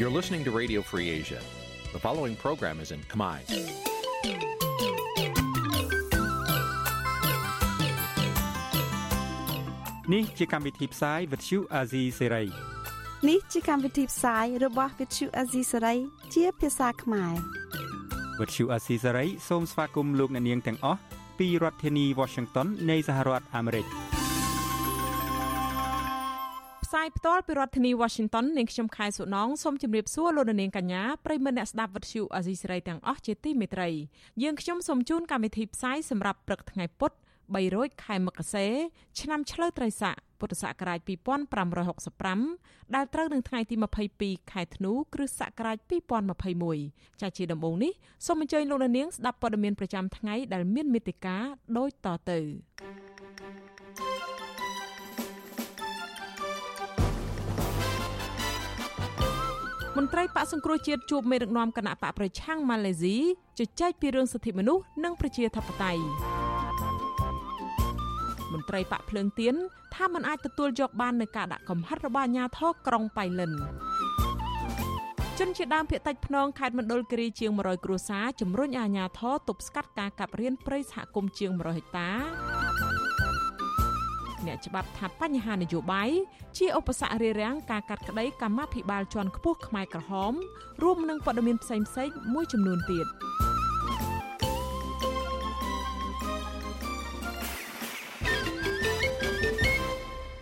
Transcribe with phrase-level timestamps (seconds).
[0.00, 1.40] You're listening to Radio Free Asia.
[1.92, 3.36] The following program is in Khmer.
[10.12, 12.46] នេះជាកម្មវិធីផ្សាយ Vuthu Azizi Serai
[13.28, 15.98] នេះជាកម្មវិធីផ្សាយរបស់ Vuthu Azizi Serai
[16.34, 17.34] ជាភាសាខ្មែរ
[18.38, 21.00] Vuthu Azizi Serai សូមស្វាគមន៍លោកអ្នកនាងទាំងអស់
[21.38, 23.86] ពីរដ្ឋធានី Washington នៃសហរដ្ឋអាមេរិក
[26.92, 33.88] ផ្សាយផ្ទាល់ពីរដ្ឋធានី Washington នាងខ្ញុំខែសុណងសូមជម្រាបសួរលោកនាងកញ្ញាប្រិយមិត្តអ្នកស្ដាប់វិទ្យុអាស៊ីសេរីទាំងអស់ជាទីមេត្រី
[34.42, 37.16] យើងខ្ញុំសូមជូនកម្មវិធីផ្សាយសម្រាប់ព្រឹកថ្ងៃពុទ្ធ
[37.58, 38.66] 300ខែមករា
[39.20, 40.98] ឆ្នាំឆ្លូវត្រីស័កពុទ្ធសករាជ
[41.76, 43.74] 2565ដែលត្រូវនឹងថ្ងៃទី
[44.14, 45.76] 22ខែធ្នូគ្រិស្តសករាជ
[46.50, 47.92] 2021ចាជាដំបូងនេះ
[48.26, 51.36] សូមអញ្ជើញលោកនាងស្ដាប់ព័ត៌មានប្រចាំថ្ងៃដែលមានមេត្តា
[51.78, 52.38] ដូចតទៅ
[60.02, 63.16] ន្ត្រីបកសង្គ្រោះជាតិជួបមេដឹកនាំគណៈបកប្រឆាំងម៉ាឡេស៊ី
[63.58, 66.02] ជជែកពីរឿងសិទ្ធិមនុស្សនិងប្រជាធិបតេយ្យ
[68.52, 69.54] មន្ត្រីបកភ្លើងទៀន
[69.94, 73.52] ថាมันអាចទទួលយកបាននៅការដាក់កំហិតរបស់អាជ្ញាធរក្រុងបៃលិន
[75.38, 82.10] ជនជាដើមភៀតតិចភ្នងខេត្តមណ្ឌលគិរីជាង100គ្រួសារជំរុញអាជ្ញាធរទប់ស្កាត់ការកាប់រៀនព្រៃសហគមន៍ជាង100ហិកតា
[84.46, 86.10] អ្នកច្បាប់ថាបញ្ហានយោបាយ
[86.56, 90.32] ជាឧបសគ្គរារាំងការកាត់ក្តីកម្មាភិបាលជាន់ខ្ពស់ខ្មែរក្រហម
[90.82, 93.06] រួមនឹងព័ត៌មានផ្សេងៗមួយចំនួនទៀត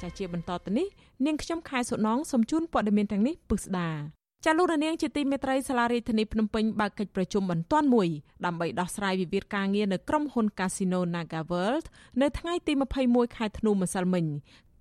[0.01, 0.87] ចាជាបន្តទៅនេះ
[1.27, 8.09] នាងខ្ញុំខែសុណងសូមជូនព័ត៌មានទាំងនេះពិស្ដា ចាលោករនាងជាទីមេត្រីសាលារដ្ឋាភិបាលភ្នំពេញបើកកិច្ចប្រជុំបន្ទាន់មួយ
[8.45, 11.87] ដើម្បីដោះស្រាយវិវាទការងារនៅក្រុមហ៊ុន Casino Naga World
[12.23, 12.73] នៅថ្ងៃទី
[13.05, 14.25] 21ខែធ្នូម្សិលមិញ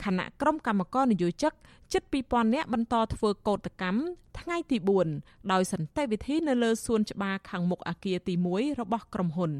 [0.03, 1.53] ខណៈក្រុមកម្មករនយោជិក
[1.93, 3.99] ជិត2000នាក់បន្តធ្វើកោតកម្ម
[4.39, 4.77] ថ្ងៃទី
[5.13, 9.51] 4ដោយសន្តិវិធីនៅលើសួនច្បារខាងមុខអគារទី1របស់ក្រុមហ៊ុន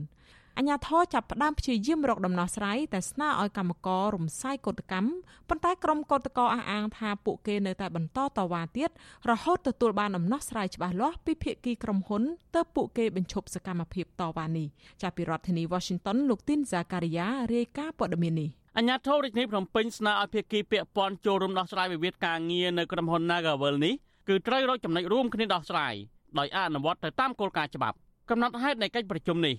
[0.60, 5.10] អញ្ញាធរចាប់ផ្ដើមព្យាយាមរកដំណោះស្រាយតែស្នើឲ្យកម្មកររំសាយកោតកម្ម
[5.50, 8.90] ប៉ុន្តែក្រុមកោតករអះអាងថាពួកគេនៅតែបន្តតវ៉ាទៀត
[9.30, 12.24] រហូតទទួលបានដំណោះស្រាយច្បាស់លាស់ពីភាគីក្រុមហ៊ុន
[12.56, 14.68] ទើបពួកគេបញ្ឈប់សកម្មភាពតវ៉ានេះ
[15.02, 23.94] ចាប់ពីរដ្ឋធានី Washington លោកទីនហ្សាការីយ៉ារាយការណ៍ព័ត៌មាននេះអញ្ញាធិបតេយ្យភ្នំពេញស្នើឲ្យភាគីពាក់ព័ន្ធចូលរួមដោះស្រាយវិវាទការងារនៅក្រុមហ៊ុន Nagavel នេះ
[24.28, 25.94] គឺត្រូវរកចំណុចរួមគ្នាដោះស្រាយ
[26.40, 27.98] ដោយអនុវត្តទៅតាមគោលការណ៍ច្បាប់
[28.30, 29.56] កំណត់ហេតុនៃកិច្ចប្រជុំនេះ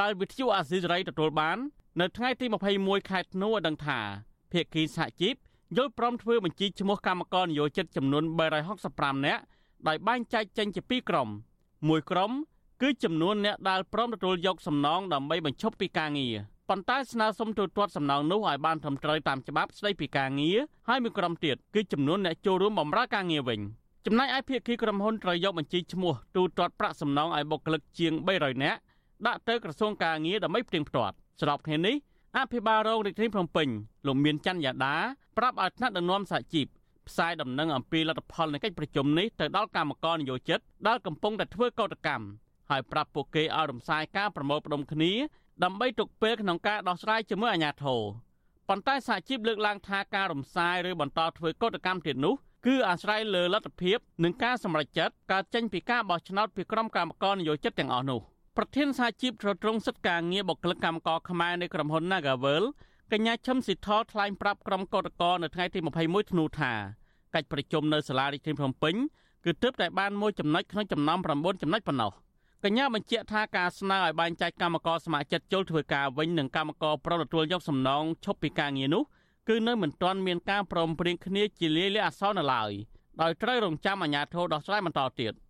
[0.00, 1.58] ដែលវិទ្យុអាស៊ីសេរីទទួលបាន
[2.00, 2.46] នៅថ្ងៃទី
[2.78, 3.98] 21ខែធ្នូឲ្យដឹងថា
[4.52, 5.34] ភាគីសហជីព
[5.76, 8.24] យល់ព្រមធ្វើបញ្ជីឈ្មោះកម្មករនិយោជិតចំនួន
[8.74, 9.42] 365នាក់
[9.88, 11.28] ដោយបែងចែកចេញជាពីរក្រុម
[11.88, 12.30] មួយក្រុម
[12.82, 16.34] គឺចំនួនអ្នកដែលព្រមទទួលយកសំណងដើម្បីបញ្ឈប់ពីការងារ
[16.68, 20.58] ប៉ុន្តែស្នើសុំទូទាត់សំណងនោះឲ្យបានត្រឹមត្រូវតាមច្បាប់ស្តីពីការងារ
[20.88, 23.60] ហើយមួយក្រុមទៀតគឺចំនួនអ្នកចូលរួមបម្រើការងារវិញ
[24.06, 28.78] ចំណែកឯភាគីក្រុមហ៊ុនត្រូវយកបញ្ជីឈ្មោះទូទាត់ប្រាក់សំណងឲ្យបុគ្គលិកជាង300នាក់
[29.26, 31.96] ដាក់ទៅក្រសួងការងារដើម្បីផ្ទៀងផ្ទាត់ស្របគ្នានេះ
[32.36, 33.68] អភិបាលរងរាជធានីភ្នំពេញ
[34.06, 34.96] លោកមានច័ន្ទយ៉ាដា
[35.38, 36.66] ប្រាប់ឲ្យថ្នាក់ដឹកនាំសហជីព
[37.08, 42.26] ផ្សាយដំណឹងអំពីលទ្ធផលនៃកិច្ចប្រជុំនេះទៅដល់កម្មករនយោជិតដែលកំពុងតែធ្វើកោតកម្ម
[42.70, 45.12] ហើយប្រាប់ពួកគេឲ្យរំសាយការប្រមូលផ្ដុំគ្នា
[45.64, 48.00] ដើម្បីទុកពេលក្នុងការដោះស្រាយជាមួយអាជ្ញាធរ
[48.68, 52.34] ប៉ុន្តែសហជីពលើកឡើងថាការរំសាយឬបន្តធ្វើកោតកម្មទៀតនោះ
[52.66, 58.20] គឺអាស្រ័យលើលទ្ធភាពនិងការសម្រេចចិត្តកើតចេញពីការបោះឆ្នោតពីក្រុមកម្មករនយោជិតទាំងអស់នោះ។
[58.56, 62.64] ប្រធានសហជីពត្រួតត្រងសិទ្ធិការងារបុគ្គលិកកម្មករខ្មែរនៃក្រុមហ៊ុន Nagavel
[63.12, 66.72] កញ្ញាឈឹមស៊ីថលថ្លែងប្រាប់ក្រុមកោតក្រនៅថ្ងៃទី21ធ្នូថា
[67.34, 68.94] កិច្ចប្រជុំនៅសាលារាជធានីភ្នំពេញ
[69.44, 72.12] គឺទើបតែបានមួយចំណុចក្នុងចំណោម9ចំណុចប៉ុណ្ណោះ
[72.64, 79.02] កញ្ញាបញ្ជាក់ថាការស្នើឲ្យបែងចែកកម្មករស្ម័គ្រចិត្តចូលធ្វើការវិញនិងកម្មករប្រំទទួលយកសំណងឈប់ពីការងារនោះ
[79.48, 82.72] គឺនៅមិនទាន់មានការព្រមព្រៀងគ្នាជាលាយលក្ខណ៍អសរនៅឡើយ
[83.22, 85.32] ដោយត្រូវរងចាំអាជ្ញាធរដោះស្រាយបន្តទៀត។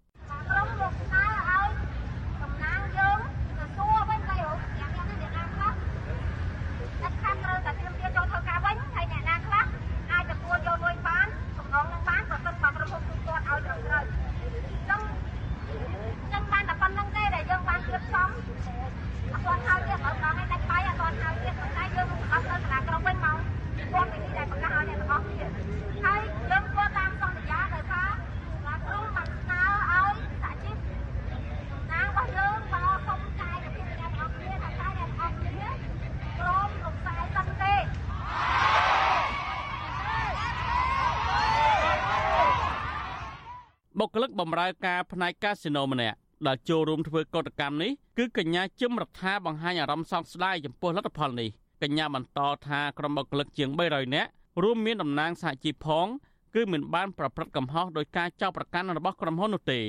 [44.38, 46.16] បុគ្គលិកបម្រើការផ្នែកកាស៊ីណូម្នាក់
[46.46, 51.50] ដែលចូលរួមធ្វើកតកម្មនេះគឺកញ្ញាជឹមរដ្ឋាបង្ហាញអារម្មណ៍សោកស្ដាយចំពោះលទ្ធផលនេះ
[51.82, 54.30] កញ្ញាបន្តថាក្រុមបុគ្គលិកជាង300នាក់
[54.62, 56.06] រួមមានតំណាងសហជីពផង
[56.54, 59.80] គឺមិនបានប្រព្រឹត្តកំហុសដោយការចោទប្រកាន់របស់ក្រុមហ៊ុននោះទេ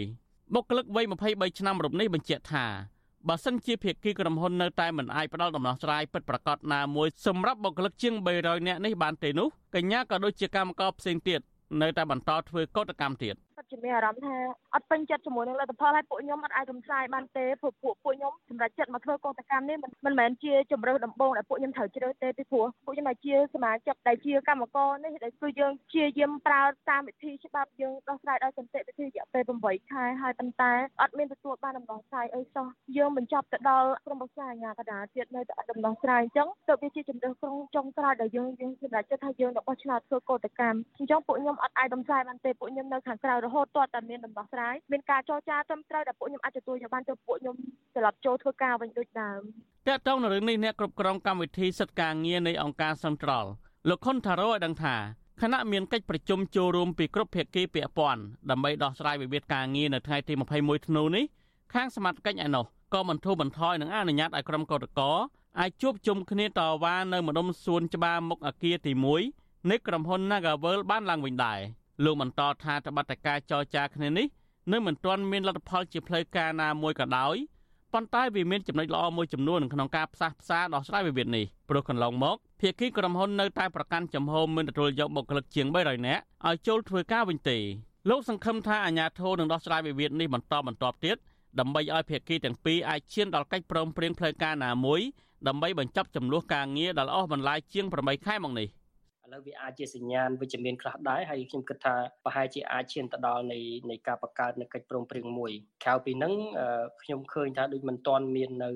[0.54, 2.66] បុគ្គលិកវ័យ23ឆ្នាំរូបនេះបញ្ជាក់ថា
[3.28, 11.40] បើសិនជាភាគីក្រុមហ៊ុននៅតែមិនអាចផ្ដល់ដំណោះស្រាយពិតប្រាកដណាមួយសម្រាប់បុគ្គលិកជាង300នាក់នេះបានទេនោះកញ្ញាក៏ដូចជាកម្មករផ្សេងទៀត
[11.82, 14.36] នៅតែបន្តធ្វើកោតកម្មទៀត ពិតជាមានអារម្មណ៍ថា
[14.74, 30.72] អត់ពេញចិត្តជាមួយនឹងលទ្ធផលហើយពួកខ្ញុំអត់អាចរំសាយបានទេព្រោះពួកពួកខ្ញុំសម្រាប់ចិត្តមកធ្វើកោតកម្មនេះមិនមិនមែនជាជំរើសដំបូងដែលពួកខ្ញុំត្រូវជ្រើសទេពីព្រោះពួកខ្ញុំអាចជាសមាជិកដែលជាកម្មករនេះដែលគឺយើងជាយាមប្រើតាមវិធីច្បាប់យើងដោះស្រាយដោយសន្តិវិធីរយៈពេល8ខែហើយប៉ុន្តែ
[31.02, 32.68] អត់មានទទួលបានដំណោះស្រាយអីសោះ
[32.98, 47.56] យើងបញ្ចប់ទៅដល់ក្រុមប្រឹក្សាអាជ្ញាកណ្ដាលទៀតនៅតែអត់ដំណោះស្រាយអញ្ចឹងទៅវាជាជំរើសក្រុងចុងក្រោយដែលយើងយើងសម្រាប់ចិត្តថាយើងនឹងបោះឆ្នោតធ្វើកោតកម្មអញ្ចឹងពួកខ្ញុំអត់អាចដំស្រាយបានទេពួកខ្ញុំនៅខាងក្រៅរហូតទាល់តែមានដំណោះស្រាយមានការចរចាត្រឹមត្រូវដែលពួកខ្ញុំអាចទទួលយកបានទៅពួកខ្ញុំ
[47.96, 49.42] ត្រឡប់ចូលធ្វើការវិញដូចដើម
[49.88, 53.46] តើតើនៅរឿងនេះអ្នកគ្រប់គ្រងកម្មវិធីសិទ្ធិការងារនៃអង្គការសង្ត្រល
[53.90, 54.96] លោកខុនថារ៉ូឲ្យដឹងថា
[55.42, 61.26] គណៈមានកិច្ចប្រជុំចូលរួមពីគ្រប់ភាគីពាក់ព័ន្ធដើម្បីដោះស្រាយវិវាទការងារនៅថ្ងៃទី21ធ្នូនេះ
[61.74, 65.16] ខាងសមាជិកឯណោះក៏មិនធូរបន្ថយនឹងអនុញ្ញាតឲ្យក្រុមកោតក្រ
[65.60, 68.92] អាចជួបជុំគ្នាតវ៉ានៅម្ដុំសួនច្បារមុខអគារទី
[69.32, 71.60] 1នៃក្រុមហ៊ុន Nagavel បានឡើងវិញដែរ
[72.04, 74.28] លោកបន្តថាតបតការចរចាគ្នានេះ
[74.72, 77.36] នៅមិនទាន់មានលទ្ធផលជាផ្លូវការណាមួយក៏ដោយ
[77.94, 87.58] ប៉ុន្តែវាមានចំណុចល្អមួយចំនួនក្នុងការផ្សះផ្សាដោះស្រាយវិវាទនេះព្រោះកន្លងមកភាគីក្រុមហ៊ុននៅតែប្រកាន់ចំហមិនទទួលយកបុគ្គលិកជាង300នាក់ឲ្យចូលធ្វើការវិញទេ
[88.10, 91.18] លោកសង្ឃឹមថាអាជ្ញាធរនឹងដោះស្រាយវិវាទនេះបន្តបន្តទៀត
[91.60, 95.02] ដើម្បីឲ្យភាគីទាំងពីរអាចឈានដល់កិច្ចព្រមព្រៀងផ្លូវការណាមួយ
[95.48, 98.68] ដើម្បីបញ្ចប់ចំនួនការងារដែលអស់បន្លាយជាង8ខែមកនេះ
[99.28, 101.96] ឥឡូវវាអាចជាសញ្ញាណវិជ្ជមានខ្លះដែរហើយខ្ញុំគិតថា
[102.26, 103.60] ប្រហែលជាអាចឈានទៅដល់នៃ
[103.90, 105.52] នៃការបង្កើតនៅកិច្ចព្រមព្រៀងមួយ
[105.84, 106.34] ក្រៅពីហ្នឹង
[107.04, 108.70] ខ្ញុំឃើញថាដូចមិនទាន់មាននៅ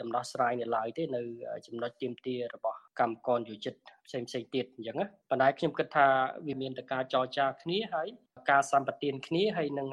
[0.00, 1.22] ដំណោះស្រាយនៅឡើយទេនៅ
[1.66, 3.74] ចំណុចទៀមទារបស់កម្មករយោជិត
[4.06, 6.06] ផ្សេងផ្សេងទៀតអញ្ចឹងណាប៉ុន្តែខ្ញុំគិតថា
[6.46, 8.08] វាមានតែការចរចាគ្នាហើយ
[8.50, 9.88] ការសម្បទានគ្នាហើយនឹង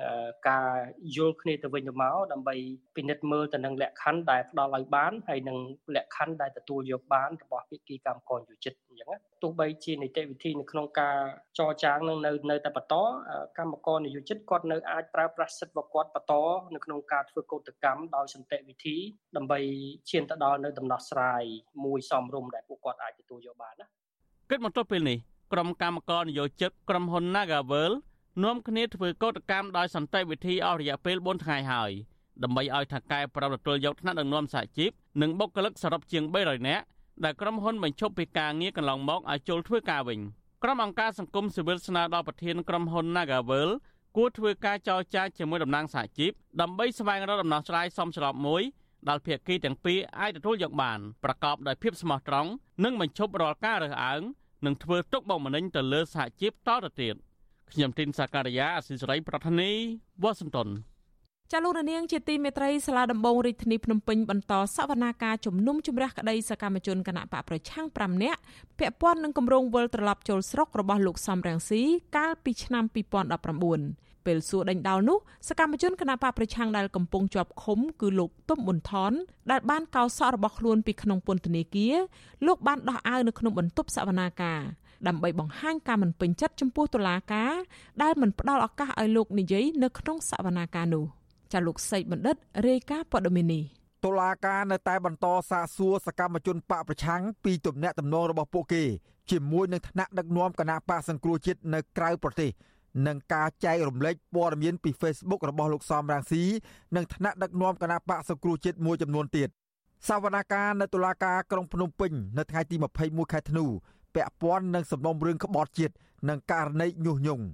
[0.49, 0.69] ការ
[1.15, 2.55] យល់គ្នាទៅវិញទៅមកដើម្បី
[2.95, 5.57] ពិនិត្យមើលទៅនឹងលក្ខខណ្ឌដែលផ្ដល់ឲ្យបានហើយនឹង
[5.95, 9.09] លក្ខខណ្ឌដែលទទួលយកបានរបស់ភាគីកម្មករយោជិតអញ្ចឹង
[9.43, 11.17] ទោះបីជានីតិវិធីនៅក្នុងការ
[11.57, 12.95] ចរចានឹងនៅនៅតែបន្ត
[13.57, 16.33] កម្មករនិយោជិតគាត់នៅអាចប្រើប្រាស់សិទ្ធិរបស់គាត់បន្ត
[16.75, 18.97] នៅក្នុងការធ្វើកោតកម្មដោយសន្តិវិធី
[19.37, 19.59] ដើម្បី
[20.09, 21.43] ឈានទៅដល់នៅដំណោះស្រាយ
[21.85, 23.87] មួយសមរម្យដែលពួកគាត់អាចទទួលយកបានណា
[24.49, 25.17] គិតមកទល់ពេលនេះ
[25.53, 27.93] ក្រុមកម្មករនយោជិតក្រុមហ៊ុន Nagavel
[28.43, 31.91] នាំគ្នាធ្វើកោតកម្មដោយសន្តិវិធីអស់រយៈពេល4ថ្ងៃហើយ
[32.43, 34.91] ដើម្បីឲ្យថៅកែប្រំទទួលយកថ្នាក់ដឹកនាំសហជីព
[35.21, 36.83] និងបុគ្គលិកសរុបជាង300នាក់
[37.23, 40.19] ដែលក្រុមហ៊ុនបញ្ឈប់ពីការងារកន្លងមកឲ្យចូលធ្វើការវិញ
[40.63, 43.69] ក្រុមអង្គការសង្គមស៊ីវិលស្នើដល់ប្រធានក្រុមហ៊ុន Nagavel
[44.17, 46.31] គួរធ្វើការចរចាជាមួយតំណាងសហជីព
[46.61, 48.61] ដើម្បីស្វែងរកដំណោះស្រាយសមស្របមួយ
[49.09, 52.49] ដែលភាគីទាំងពីរអាចទទួលយកបានប្រកបដោយភាពស្មោះត្រង់
[52.83, 54.21] និងបញ្ឈប់រាល់ការរើសអើង
[54.65, 57.15] និងធ្វើទុកបុកម្នេញទៅលើសហជីពតទៅទៀត
[57.73, 59.71] ខ្ញុំទីនសាការីយ៉ាអស៊ីសេរីប្រធានី
[60.23, 60.69] វ៉ាស៊ីនតោន
[61.51, 68.39] ចាលោករនាងជាទីមេត្រីសាលាដំបងរាជធានីភ្នំពេញបន្តសវនាការជំនុំជម្រះក្តីសកម្មជនគណៈបកប្រឆាំង5នាក់
[68.79, 71.81] ពាក់ព័ន្ធនឹងគម្រោងវិលត្រឡប់ចូលស្រុករបស់លោកសំរងស៊ី
[72.17, 72.83] កាលពីឆ្នាំ
[73.55, 75.17] 2019ពេលសួរដេញដោលនោះ
[75.47, 79.11] សកម្មជនគណបកប្រឆាំងដែលកំពុងជាប់ឃុំគឺលោកទុំប៊ុនថន
[79.51, 81.95] ដែលបានកោសក់របស់ខ្លួនពីក្នុងពន្ធនាគារ
[82.45, 84.61] លោកបានដោះអាវនៅក្នុងបន្ទប់សវនាការ
[85.07, 87.53] ដើម្បីបង្ហាញការមិនពេញចិត្តចំពោះតុលាការ
[88.01, 91.05] ដែលមិនផ្ដល់ឱកាសឲ្យលោកនិយាយនៅក្នុងសវនាការនោះ
[91.53, 92.35] ចាលោកសេកបណ្ឌិត
[92.67, 93.63] រាយការណ៍ព័ត៌មាននេះ
[94.05, 98.83] តុលាការនៅតែបន្តសាកសួរសកម្មជនបកប្រឆាំងពីទំនាក់ទំនងរបស់ពួកគេ
[99.31, 102.51] ជាមួយនឹងថ្នាក់ដឹកនាំគណៈបកសង្គ្រោះជាតិនៅក្រៅប្រទេស
[103.07, 106.43] និងការចែករំលែកព័ត៌មានពី Facebook របស់លោកសំរាំងស៊ី
[106.95, 109.49] និងថ្នាក់ដឹកនាំគណៈបកសង្គ្រោះជាតិមួយចំនួនទៀត
[110.07, 113.65] សវនកម្មនៅតុលាការក្រុងភ្នំពេញនៅថ្ងៃទី21ខែធ្នូ
[114.19, 115.93] ពាក់ព័ន្ធនឹងសំណុំរឿងក្បត់ជាតិ
[116.29, 117.45] និងករណីញុះញង់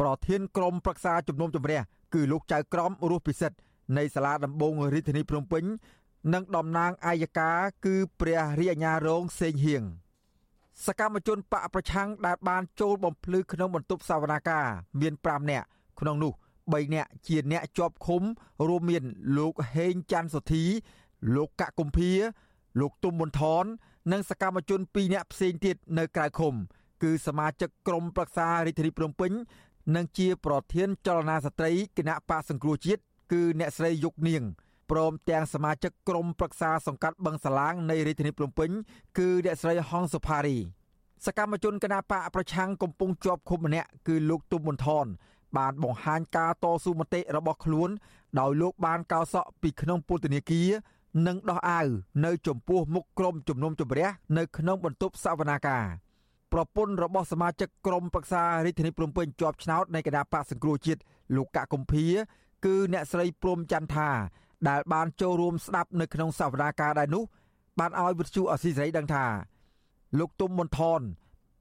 [0.00, 1.80] ប្រធានក្រុមប្រឹក្សាជំនុំជម្រះ
[2.14, 3.56] គឺលោកចៅក្រមរស់ពិសិដ្ឋ
[3.96, 5.64] នៃសាលាដំបងរាជធានីភ្នំពេញ
[6.34, 7.50] និងតំណាងអាយកា
[7.84, 9.82] គឺព្រះរាជអាជ្ញារងសេងហៀង
[10.86, 14.66] សកម្មជនបកប្រឆាំងដែលបានចូលបំភ្លឺក្នុងបន្ទប់សវនាការ
[15.00, 15.66] មាន5នាក់
[16.00, 16.32] ក្នុងនោះ
[16.62, 18.22] 3នាក់ជាអ្នកជាប់ឃុំ
[18.68, 19.04] រួមមាន
[19.38, 20.64] លោកហេងច័ន្ទសុធី
[21.34, 22.10] លោកកកុម្ភា
[22.80, 23.64] លោកទុំមន្ថន
[24.10, 26.54] និងសកម្មជន2នាក់ផ្សេងទៀតនៅក្រៅឃុំ
[27.02, 29.32] គឺសមាជិកក្រុមប្រឹក្សារាជធានីភ្នំពេញ
[29.96, 34.42] និងជាប្រធានចលនាស្ត្រីគណៈបកសង្គ្រោះជាតិគឺអ្នកស្រីយុគនាង
[34.90, 38.70] ព្រមទាំងសមាជិកក្រុមប្រឹក្សាសង្កាត់បឹងសាឡាងនៃរាជធានីភ្នំពេញ
[39.18, 40.56] គឺអ្នកស្រីហងសុផារី
[41.26, 45.06] សកម្មជនគណបកប្រឆាំងកំពុងជាប់ឃុំម្នាក់គឺលោកទុំមន្ថន
[45.56, 47.90] បានបង្ហាញការតស៊ូមតិរបស់ខ្លួន
[48.40, 50.70] ដោយលោកបានកោសក់ពីក្នុងពន្ធនាគារ
[51.26, 51.88] និងដោះអាវ
[52.24, 55.84] នៅចំពោះមុខក្រុមជំនុំជម្រះនៅក្នុងបន្ទប់សវនាការ
[56.52, 61.00] ប្រពន្ធរបស់សមាជិកក្រុមប្រឹក្សារាជធានីភ្នំពេញជាប់ឆ្នោតនៃគណៈបកសង្គ្រោះជាតិ
[61.36, 62.06] លោកកកកំភៀ
[62.64, 64.08] គឺអ្នកស្រីព្រំចន្ទថា
[64.68, 67.24] ដែលបានចូលរួមស្ដាប់នៅក្នុងសវនាការដែរនោះ
[67.78, 69.26] បានឲ្យវិទ្យុអស៊ីសេរីដឹងថា
[70.18, 71.00] លោកទុំមន្ថន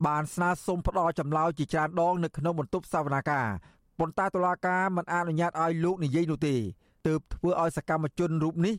[0.08, 3.48] បានស្នើសុំផ្ដល់ចម្លើយជាច្រើនដងនៅក្នុងបន្ទប់សវនាការ
[4.00, 6.55] ប៉ុន្តែតុលាការមិនអនុញ្ញាតឲ្យលោកនិយាយនោះទេ
[7.08, 8.75] ទើបធ្វើឲ្យសកម្មជនរូបនេះ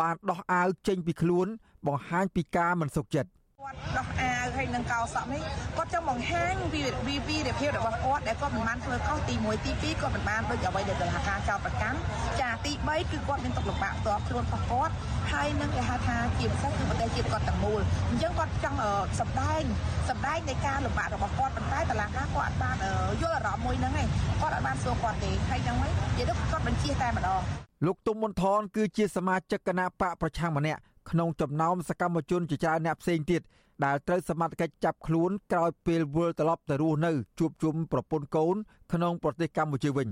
[0.00, 1.46] បានដោះអាវចេញពីខ្លួន
[1.86, 3.30] បង្ហាញពីការមិនសុខចិត្ត
[3.66, 5.42] គាត់ដោះអាវហើយនឹងកោសក់នេះ
[5.76, 11.98] គាត់ចង់បង្ហាញពីពីពីរបៀបរបស់គាត់ដែលគាត់មិនបានធ្វើខុសទី1ទី2គាត់មិនបានដូចអ្វីដែលតុលាការចោទប្រកាន់
[12.40, 14.92] ចាទី3គឺគាត់មានទុកលំបាកផ្ទាល់ខ្លួនរបស់គាត់
[15.32, 18.78] ហើយនឹងគេហៅថាជាពិសេសគឺប្រទេសជាតិគាត់ទាំងមូលអញ្ចឹងគាត់ចង់
[19.20, 19.62] សម្ដែង
[20.08, 22.76] សម្ដែងនៃការលំបាករបស់គាត់ប៉ុន្តែតុលាការគាត់អត់បាន
[23.22, 24.08] យល់អារម្មណ៍មួយហ្នឹងឯង
[24.40, 30.80] គាត់អត់បានសួរគាត់ទេហើយចឹងហ្នឹងនិយាយទៅគាត់បញ្ជាតែម្ដង លោកទុំមុនថនគឺជាសមាជិកគណៈបកប្រឆាំងម្នាក់
[31.10, 33.42] ក្នុងចំណោមសកម្មជនជាច្រើនអ្នកផ្សេងទៀត
[33.84, 38.56] ដែលត្រូវសមត្ថកិច្ចចាប់ខ្លួនក្រោយពេលវិលត្រឡប់ទៅរស់នៅជួបជុំប្រពន្ធកូន
[38.92, 40.08] ក្នុងប្រទេសកម្ពុជាវិញ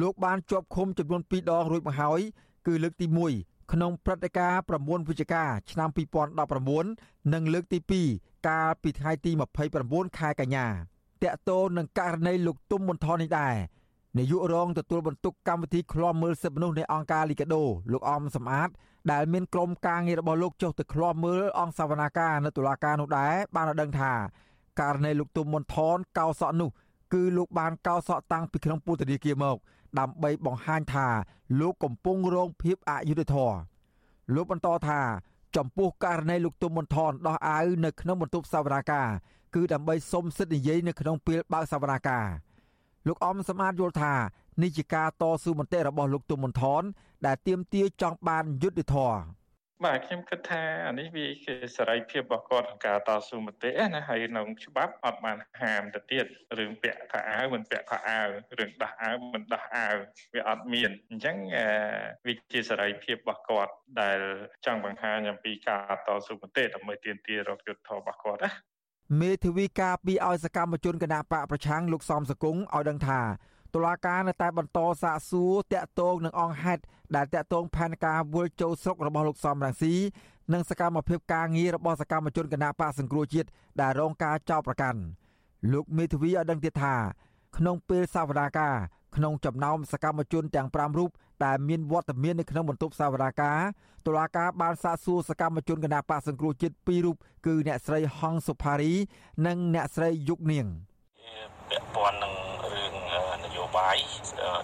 [0.00, 2.20] លោកបានជាប់ឃុំចំនួន2ដងរួចមកហើយ
[2.66, 3.06] គឺលើកទី
[3.38, 5.88] 1ក្នុងព្រឹត្តិការណ៍9វិច្ឆិកាឆ្នាំ
[6.60, 7.78] 2019និងលើកទី
[8.12, 9.30] 2កាលពីថ្ងៃទី
[9.74, 10.66] 29ខែកញ្ញា
[11.22, 13.54] តកតូននឹងករណីលោកទុំមន្ថននេះដែរ
[14.18, 18.68] នាយករងទទួលបន្ទុកកម្មវិធីឃ្លាំមើលសិទ្ធិមនុស្សនៃអង្គការលីកាដូលោកអមសំអាត
[19.12, 24.12] ដែលមានក្រុមការងាររបស់លោកចុះទៅឃ្លាំមើលអង្គសវនាការនៅតុលាការនោះដែរបានដឹងថា
[24.80, 26.70] ករណីលោកទុំមន្ថនកោសក់នោះ
[27.14, 29.56] គឺលោកបានកោសក់តាំងពីក្នុងពន្ធនាគារមក
[29.98, 31.06] ដើម្បីបង្ហាញថា
[31.60, 33.58] លោកកំពុងរងភាពអយុត្តិធម៌
[34.34, 35.00] លោកបន្តថា
[35.56, 39.08] ចំពោះករណីលោកទុំមន្ថនដោះអាវនៅក្នុងបន្ទប់សវនាការ
[39.54, 42.26] គឺដើម្បីសុំសិទ្ធិនិយាយនៅក្នុងពេលបើកសវនាការ
[43.08, 44.14] លោកអំសម្បត្តិយល់ថា
[44.62, 46.82] នេះជាការតស៊ូមតិរបស់លោកទុំមន្ថន
[47.26, 49.44] ដែលទាមទារចង់បានយុត្តិធម៌
[49.84, 56.26] បាទខ្ញុំគិតថាអានេះវាជាសេរីភាពរបស់គាត់ក្នុងការតស៊ូមតិណាហើយក្នុងច្បាប់អត់បានហាមទៅទៀត
[56.58, 59.96] រឿងពាក់ខោអាវមិនពាក់ខោអាវរឿងដោះអាវមិនដោះអាវ
[60.34, 61.36] វាអត់មានអញ្ចឹង
[62.26, 64.20] វាជាសេរីភាពរបស់គាត់ដែល
[64.66, 68.50] ចង់បង្ហាញអំពីការតស៊ូមតិដើម្បីទាមទាររកយុត្តិធម៌របស់គាត់ណា
[69.20, 73.20] មេធាវីការពីឲ្យសកម្មជនគណៈបកប្រឆាំងលោកសំសកុងឲ្យដឹងថា
[73.74, 76.82] តុលាការនៅតែបន្តសាកសួរតាក់ទងនឹងអង្គហេតុ
[77.16, 79.94] ដែលតាក់ទងផែនការវិលចូលស្រុករបស់លោកសំរងស៊ី
[80.52, 83.48] និងសកម្មភាពការងាររបស់សកម្មជនគណៈបកសង្គ្រោះជាតិ
[83.80, 85.00] ដែលរងការចោទប្រកាន់
[85.72, 86.94] លោកមេធាវីឲ្យដឹងទៀតថា
[87.56, 88.74] ក្នុងពេលសវនាការ
[89.16, 91.10] ក្នុងចំណោមសកម្មជនទាំង5រូប
[91.44, 93.60] ដែលមានវត្តមាននៅក្នុងបន្ទប់សវនាការ
[94.06, 98.92] តុលាការបានសាកសួរសកម្មជនគណៈបកសង្គ្រោះជាតិ2រូបគឺអ្នកស្រីហងសុផារី
[99.46, 100.66] និងអ្នកស្រីយុគនាង
[101.70, 102.43] ពាក់ព័ន្ធនឹងបាយ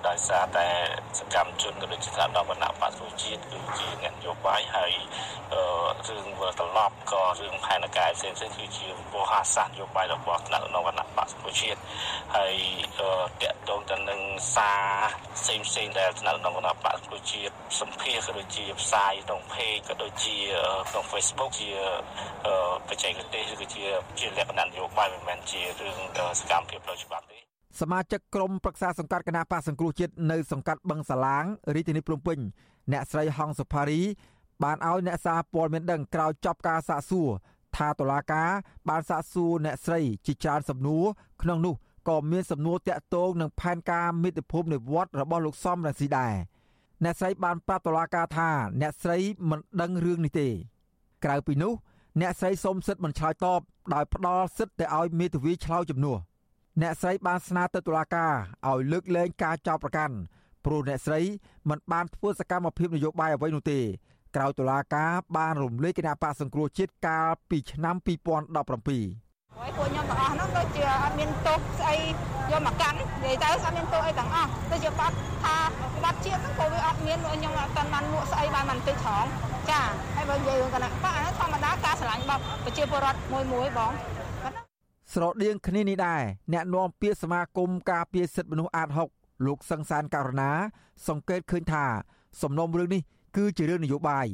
[0.08, 0.66] ដោយសារតែ
[1.18, 4.92] សកម្មជនក៏ដូចជាស្ថាប័នគណៈបក្សប្រជាជាតិគឺជាអ្នកនយោបាយហើយ
[6.08, 11.80] រឿងវិលត្រឡប់ក៏រឿងផែនការផ្សេងផ្សេងគឺជាវោហាសាស្ត្រនយោបាយរបស់ថ្នាក់នៅគណៈបក្សប្រជាជាតិ
[12.36, 12.54] ហើយ
[13.00, 13.02] ត
[13.42, 14.20] កតងទៅនឹង
[14.56, 14.84] សារ
[15.38, 20.36] ផ្សេងផ្សេងដែលថ្នាក់នៅគណៈបក្សប្រជាជាតិសម្ភារក៏ដូចជាផ្សាយក្នុង page ក៏ដូចជា
[20.90, 21.70] ក្នុង Facebook ជា
[22.88, 23.84] បច្ចេកទេសឬក៏ជា
[24.18, 25.96] ជាលក្ខណៈនយោបាយមិនមែនជារឿង
[26.40, 32.38] សកម្មភាពផ្លូវច្បាប់ទេ សមាជិកក្រុមប្រឹក្សាសង្កាត់គណៈបកសង្គ្រោះជាតិនៅសង្កាត់បឹងសាឡាងរាជធានីភ្នំពេញ
[32.92, 34.00] អ្នកស្រីហងសុផារី
[34.62, 37.28] បានឲ្យអ្នកសារព័ត៌មានដឹងក្រោយចប់ការសាកសួរ
[37.76, 38.50] ថាតុលាការ
[38.88, 41.04] បានសាកសួរអ្នកស្រីជាច្រើនសំណួរ
[41.42, 41.74] ក្នុងនោះ
[42.08, 46.34] ក៏មានសំណួរតាក់ទងនឹងផែនការមេតិភូមិនិវត្តរបស់លោកសំរងស៊ីដែរ
[47.04, 48.50] អ្នកស្រីបានប្រាប់តុលាការថា
[48.80, 49.18] អ្នកស្រី
[49.50, 50.48] មិនដឹងរឿងនេះទេ
[51.24, 51.72] ក្រៅពីនោះ
[52.20, 53.60] អ្នកស្រីសូមសិទ្ធិមិនឆ្លើយតប
[53.94, 56.18] ដោយផ្ដល់សិទ្ធិទៅឲ្យមេធាវីឆ្លើយជំនួស
[56.78, 58.32] អ្នកស្រីបានស្នើទៅតុលាការ
[58.68, 60.16] ឲ្យលើកលែងការចោទប្រកាន់
[60.64, 61.20] ព្រោះអ្នកស្រី
[61.68, 63.80] មិនបានធ្វើសកម្មភាពនយោបាយអ្វីនោះទេ
[64.36, 71.96] ក្រោយតុលាការបានរំលែកគណៈបកសង្គ្រោះជាតិកាលពីឆ្នាំ2017ហើយពួកខ្ញុំទាំងអស់ហ្នឹងដូចជាអត់មានទោសស្អី
[72.50, 75.56] យកមកកាន់និយាយទៅអត់មានទោសអីទាំងអស់ដូចជាបាត់ថា
[76.04, 79.28] បាត់ជាតិហ្នឹងក៏វាអត់មានខ្ញុំអត់តាន់បានមួកស្អីបានមិនតិចត្រង់
[79.70, 79.80] ចា
[80.16, 83.92] ហើយបើនិយាយរឿងគណៈបកអាធម្មតាការឆ្លាញ់បបប្រជាពលរដ្ឋមួយមួយបង
[85.12, 90.50] ស្រដៀងគ្នានេះដែរអ្នកនាំពាក្យសមាគមការពារសិទ្ធិមនុស្សអាត6លោកសង្សានករណា
[91.08, 91.84] សង្កេតឃើញថា
[92.42, 93.02] សំណុំរឿងនេះ
[93.36, 94.26] គឺជារឿងនយោបាយ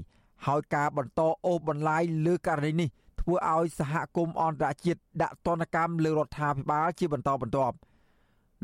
[0.47, 2.89] ហើយការបន្តអូសបន្លាយលើករណីនេះ
[3.21, 7.77] ធ្វើឲ្យសហគមន៍អន្តរជាតិដាក់ទណ្ឌកម្មលើរដ្ឋាភិបាលជាបន្តបន្ទាប់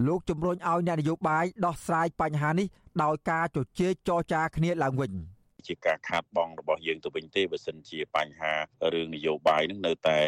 [0.06, 2.66] លោកជំរុញឲ្យអ្នកនយោបាយដោះស្រាយបញ្ហានេះ
[3.02, 5.12] ដោយការជជែកចរចាគ្នាឡើងវិញ។
[5.66, 8.52] ជាការខាតបង់របស់យើងទៅវិញទេបើសិនជាបញ្ហា
[8.94, 10.18] រឿងនយោបាយនឹងនៅតែ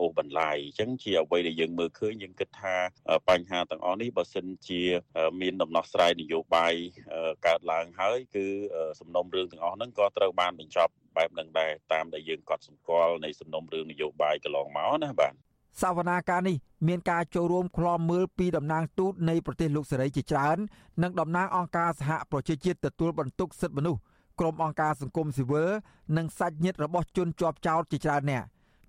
[0.00, 2.76] អូសបន្លាយអញ្ចឹងជាអ្វីដែលយើងមើលឃើញយើងគិតថា
[3.28, 4.80] បញ្ហាទាំងអស់នេះបើសិនជា
[5.40, 6.74] មានដំណោះស្រាយនយោបាយ
[7.46, 8.46] កើតឡើងហើយគឺ
[9.00, 15.34] សំណុំរឿងទាំងអស់ហ្នឹងក៏ត្រូវបានបញ្ចប់បែបហ្នឹងដែរតាមដែលយើងកត់សម្គាល់នៃសំណុំរឿងនយោបាយកន្លងមកណាបាទ
[15.80, 16.56] សវនាការនេះ
[16.88, 20.58] មានការចូលរួមក្លំមើលពីតំណាងទូតនៃប្រទេសលោកសេរីជាច្រើន
[21.02, 24.00] និងតំណាងអង្គការសហប្រជាជាតិទទួលបន្ទុកសិទ្ធិមនុស្ស
[24.40, 25.70] ក្រុមអង្គការសង្គមស៊ីវិល
[26.16, 28.44] និងសាច់ញាតិរបស់ជនជាប់ចោតជាច្រើនអ្នក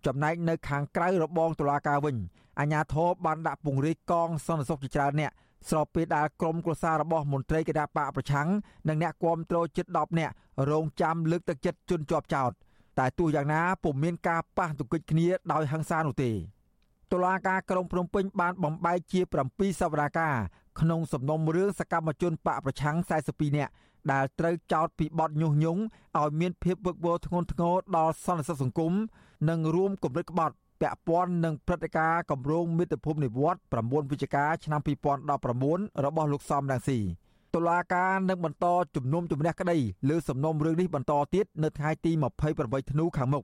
[0.05, 2.15] ចំណែកនៅខាងក្រៅរបងតុលាការវិញ
[2.59, 5.31] អាជ្ញាធរបានដាក់ពង្រាយកងសន្តិសុខជាច្រើនអ្នក
[5.69, 8.47] ស្របពេលដែលក្រុមគ្រួសាររបស់មន្ត្រីគណៈបកប្រឆាំង
[8.87, 10.33] និងអ្នកគាំទ្រជិត10នាក់
[10.71, 12.51] រងចាំលើកទឹកចិត្តជនជាប់ចោត
[12.99, 16.31] តែទោះយ៉ាងណាពុំមានការប៉ះទង្គិចគ្នាដោយហិង្សានោះទេ
[17.11, 19.19] តុលាការក្រុងភ្នំពេញបានបំបែកជា
[19.51, 20.35] 7សវនាការ
[20.79, 22.95] ក្នុងសំណុំរឿងសកម្មជនបកប្រឆាំង
[23.27, 23.71] 42នាក់
[24.11, 25.81] ដែលត្រូវចោទពីបទញុះញង់
[26.19, 28.93] ឲ្យមានភាពវឹកវរធ្ងន់ធ្ងរដល់សន្តិសុខសង្គម
[29.49, 34.81] និងរួមគំនិតក្បត់ពាក់ព័ន្ធនឹងព្រឹត្តិការណ៍កម្រោងមាតុភូមិនិវត្ត9វិច្ឆិកាឆ្នាំ
[35.43, 36.99] 2019របស់លោកសំរងស៊ី
[37.55, 39.77] តុលាការនឹងបន្តជំនុំជម្រះក្តី
[40.09, 42.11] លើសំណុំរឿងនេះបន្តទៀតនៅថ្ងៃទី
[42.51, 43.43] 28ធ្នូខាងមុខ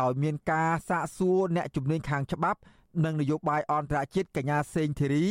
[0.00, 2.60] ដោយមានការសាកសួរអ្នកជំនាញខាងច្បាប់
[3.04, 5.24] និងនយោបាយអន្តរជាតិកញ្ញាសេងធីរី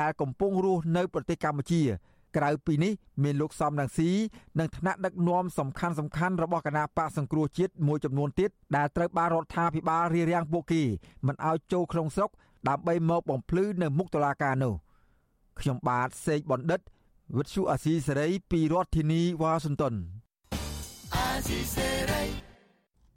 [0.00, 1.82] ដែលកំពុងរស់នៅប្រទេសកម្ពុជា
[2.36, 4.10] ក្រៅពីនេះមានលោកសំរងស៊ី
[4.58, 10.82] និងថ្នាក់ដឹកនាំសំខាន់សំខាន់របស់គណៈបកសង្គ្រោះជាតិមួយចំនួនទៀតដែលត្រូវបានរដ្ឋាភិបាលរារាំងពួកគេ
[11.26, 12.30] មិនឲ្យចូលក្នុងស្រុក
[12.68, 14.74] ដើម្បីមកបំភ្លឺនៅមុខតុលាការនោះ
[15.60, 16.80] ខ្ញុំបាទសេកបណ្ឌិត
[17.36, 19.94] វិទ្យុអាស៊ីសេរីពីរដ្ឋធានីវ៉ាស៊ីនតោន
[21.14, 22.45] អាស៊ីសេរី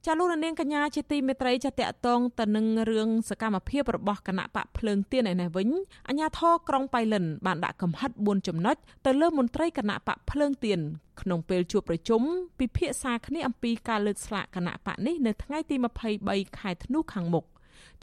[0.06, 5.68] ចាលោកនាងកញ្ញាជាទីមេត្រីចាតកតងទៅនឹងរឿងសកម្មភាពរបស់គណៈបកភ្លើងទៀនឯនេះវិញ
[6.08, 8.76] អាញាធរក្រុងបៃលិនបានដាក់កំហិត4ចំណុច
[9.06, 10.78] ទៅលើមន្ត្រីគណៈបកភ្លើងទៀន
[11.20, 12.22] ក្នុងពេលជួបប្រជុំ
[12.58, 15.76] ពិភាក្សាគ្នាអំពីការលើកស្លាកគណៈបកនេះនៅថ្ងៃទី
[16.16, 17.46] 23ខែធ្នូខាងមុខ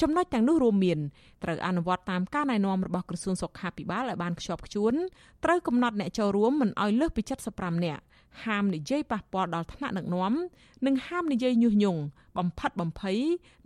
[0.01, 0.99] ចំណុចទាំងនោះរួមមាន
[1.43, 4.93] ត្រូវអនុវត្តតាមការណែនាំរបស់ក្រសួងសុខាភិបាលឲ្យបានខ្ជាប់ខ្ជួន
[5.43, 7.21] ត្រូវកំណត់អ្នកចូលរួមមិនឲ្យលើសពី
[7.53, 8.03] 75នាក់
[8.43, 10.33] ហាមនិយាយប៉ះពាល់ដល់ថ្នាក់ដឹកនាំ
[10.85, 12.01] និងហាមនិយាយញុះញង់
[12.37, 13.17] បំផិតបំភ័យ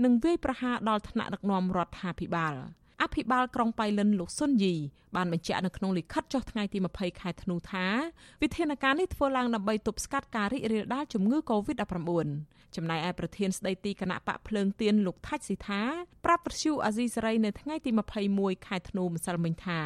[0.03, 2.53] និងវាយប្រហារដល់ថ្នាក់ដឹកនាំរដ្ឋាភិបាល
[3.01, 4.75] អភិបាលក្រុងបៃលិនលោកសុនយី
[5.15, 7.85] បានបញ្ជាក់នៅក្នុងលិខិតចុះថ្ងៃទី20ខែធ្នូថា
[8.41, 12.27] វិធានការនេះធ្វើឡើងដើម្បីទប់ស្កាត់ការរីករាលដាលជំងឺ Covid-19
[12.75, 15.81] ចំណែកឯប្រធានស្ដីទីគណៈបកភ្លើងទៀនលោកថាច់ស៊ីថា
[16.25, 17.91] ប្រាប់វិទ្យុអាស៊ីសេរីនៅថ្ងៃទី
[18.29, 19.79] 21ខែធ្នូម្សិលមិញថា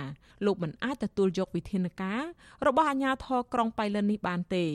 [0.46, 2.24] លោកមិនអាចទទួលយកវិធានការ
[2.68, 4.66] របស់អាជ្ញាធរក្រុងបៃលិននេះបានទេ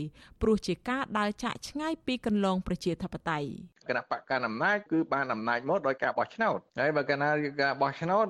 [0.43, 3.49] ព្រោះជាការដើរចាក់ឆ្ងាយពីកន្លងប្រជាធិបតេយ្យ
[3.91, 7.29] គណៈបកកណ្ដាលអំណាចគឺបានអំណាចមកដោយការបោះឆ្នោតហើយបើកាលណា
[7.63, 8.27] ការបោះឆ្នោត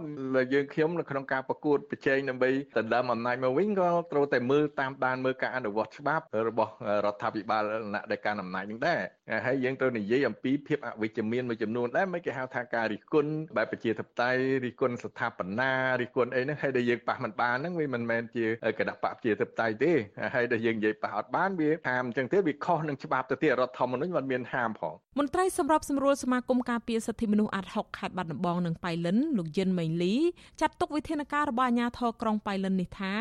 [0.55, 6.73] យើងខ្ញុំនៅក្នុងការប្រកួតប្រជែងដើម្បីដណ្ដើមអំណាចមកវិញក៏ត្រូវតែមើលតាមដានមើលការអនុវត្តច្បាប់របស់
[7.05, 7.63] រដ្ឋាភិបាល
[7.95, 9.01] អ្នកដែលកាន់អំណាចនឹងដែរ
[9.47, 18.47] ហើយយើងត្រូវនិយាយអំពីភាពអវិជ្ជមានមួយចំនួនដែរមិនគេហៅថាការរិះគន់បែបប្រជាធិបតេយ្យរិះគន់ស្ថាបនារិះគន់អីហ្នឹងហើយដែលយើងប៉ះមិនបានហ្នឹងវាមិនមែនជា
[18.79, 19.93] គណៈបកប្រជាធិបតេយ្យទេ
[20.35, 30.15] ហើយដែលយើងនិយាយប៉ះអត់បានវាហាមអញ្ចឹងទេវាខុសនឹងច្បាប់ទៅទៀតរដ្ឋធម្មនុញ្ញមិនមានហាមផងមន្ត្រីសម្របសម្រួលសមាគមការពារសិទ្ធិមនុស្សអាត់ហុកខេត្តបាត់ដំបងនិងបៃលិនលោកយិនមេងលី
[30.61, 33.15] ចាត់ទុកវិធានការរបស់អាជ្ញាធរក្រុងបៃលិននេះថា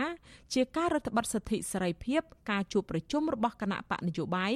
[0.53, 4.53] ជាការរដ្ឋបတ်សិទ្ធិសេរីភាព ការជួបប្រជុំរបស់គណៈបកនយោបាយ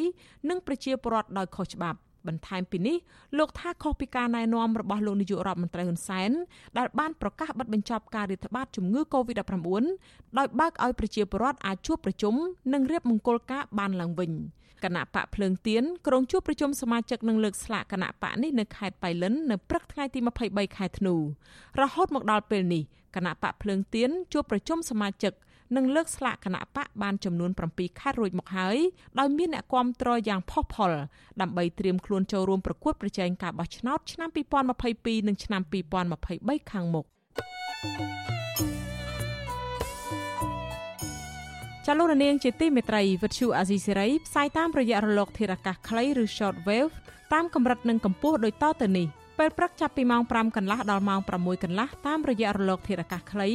[0.50, 2.98] និងប្រជាពលរដ្ឋដោយខុសច្បាប់ បន្ថែមពីនេះ
[3.38, 6.32] លោកថាខុសពីការណែនាំរបស់លោកនាយករដ្ឋមន្ត្រីហ៊ុនសែន
[6.78, 9.84] ដែលបានប្រកាសបិទបញ្ចប់ការរាតត្បាតជំងឺ Covid-19
[10.38, 12.34] ដោយបើកឲ្យប្រជាពលរដ្ឋអាចជួបប្រជុំ
[12.74, 14.32] និងរៀបមង្គលការបានឡើងវិញ
[14.84, 21.16] គណៈបកភ្លើងទៀនក្រុងជួបប្រជុំសមាជិកនឹងលើកស្លាកគណៈបកនេះនៅខេត្តបៃលិននៅព្រឹកថ្ងៃទី23ខែធ្នូ
[21.80, 22.84] រហូតមកដល់ពេលនេះ
[23.16, 25.34] គណៈបកភ្លើងទៀនជួបប្រជុំសមាជិក
[25.76, 28.78] និងលើកស្លាកគណៈបកបានចំនួន7ខេត្តរួចមកហើយ
[29.20, 30.92] ដោយមានអ្នកគាំទ្រយ៉ាងផុសផុល
[31.42, 34.30] ដើម្បីត្រៀមខ្លួនចូលរួមប្រកួតប្រជែងការបោះឆ្នោតឆ្នាំ
[34.80, 35.62] 2022និងឆ្នាំ
[36.12, 37.06] 2023ខាងមុខ
[41.86, 46.94] ចាលោករនាងជាទីមេត្រីវិទ្យុអាស៊ីសេរីផ្សាយតាមរយៈរលកធារកាសខ្លីឬ short wave
[47.34, 49.08] តាមកម្រិតនិងកម្ពស់ដូចតទៅនេះ
[49.40, 53.50] ពេលព្រឹកចាប់ពីម៉ោង5កន្លះដល់ម៉ោង6កន្លះតាមរយៈរលកធារកាសខ្លី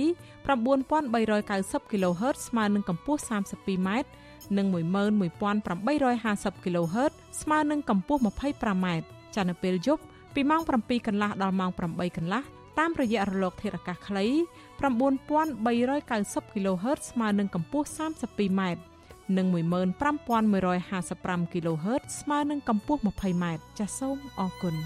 [0.76, 3.88] 9390 kHz ស្មើនឹងកម្ពស់ 32m
[4.56, 7.12] និង11850 kHz
[7.42, 8.86] ស្មើនឹងកម្ពស់ 25m
[9.34, 10.02] ចានៅពេលយប់
[10.34, 12.42] ពីម៉ោង7កន្លះដល់ម៉ោង8កន្លះ
[12.78, 14.26] តាមរយៈរលកធារកាសខ្លី
[14.80, 18.62] 9390 kHz ស្មើនឹងកម្ពស់ 32m
[19.36, 23.44] និង15155 kHz ស្មើនឹងកម្ពស់ 20m
[23.78, 24.76] ចាសសូមអរគុណ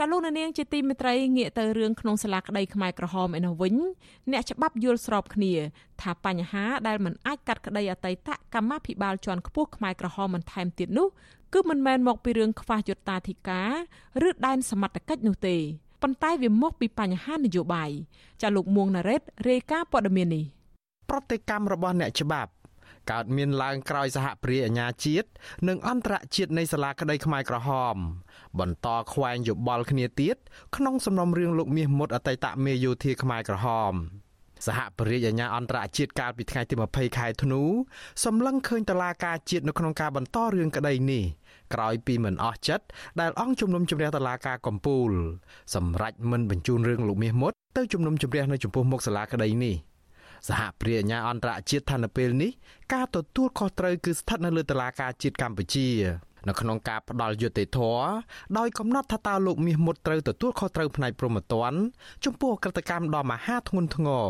[0.00, 3.74] ចាលោកនាងជាទីមេត្រីងាកទៅរឿងក្នុងសាលាក្តីខ្មែរក្រហមឯនោះវិញ
[4.32, 5.52] អ្នកច្បាប់យល់ស្របគ្នា
[6.00, 11.08] ថាបញ្ហាដែលមិនអាចកាត់ក្តីអតីតកម្មាភិបាលជាន់ខ្ពស់ខ្មែរក្រហមបន្ថែមទៀតនោះ
[11.54, 13.70] គឺមិនមែនមកពីរឿងខ្វះយុត្តាធិការ
[14.28, 15.56] ឬដែនសមត្ថកិច្ចនោះទេ
[16.02, 17.90] ប៉ុន្តែវាមកពីបញ្ហានយោបាយ
[18.42, 20.44] ចាលោកមួងណារ៉េតរាយការណ៍ព័ត៌មាននេះ
[21.10, 22.50] ប្រតិកម្មរបស់អ្នកច្បាប់
[23.10, 25.28] កើតមានឡើងក្រោយសហព្រាអាញាជាតិ
[25.68, 27.96] និងអន្តរជាតិនៃសាលាក្តីខ្មែរក្រហម
[28.58, 30.36] បន្តខ្វែងយោបល់គ្នាទៀត
[30.76, 33.94] ក្នុងសំណុំរឿងលោកមាសមុតអតីតមេយោធាខ្មែរក្រហម
[34.66, 37.62] សហបរិយាអាញាអន្តរជាតិកាលពីថ្ងៃទី20ខែធ្នូ
[38.24, 41.24] សម្លឹងឃើញតឡាការជាតិនៅក្នុងការបន្តរឿងក្តីនេះ
[41.74, 42.84] ក្រោយពីមិនអស់ចិត្ត
[43.20, 45.10] ដែលអង្គជំនុំជម្រះតឡាការកំពូល
[45.74, 49.74] សម្រេចមិនបញ្ជូនរឿងលោកមាសមុតទៅជំនុំជម្រះនៅចំពោះមុខសាលាក្តីនេះ
[50.48, 52.50] សហព្រាញ្ញាអន្តរជាតិថានៅពេលនេះ
[52.94, 55.88] ការទទួលខុសត្រូវគឺស្ថិតនៅលើតុលាការជាតិកម្ពុជា
[56.48, 58.02] នៅក្នុងការផ្ដាល់យុត្តិធម៌
[58.58, 61.78] ដោយកំណត់ថាតើលោកមាសមុតត្រូវទទួលខុសត្រូវផ្នែកព្រហ្មទណ្ឌ
[62.24, 64.26] ចំពោះក្រតកម្មដ៏មហាធ្ងន់ធ្ងរ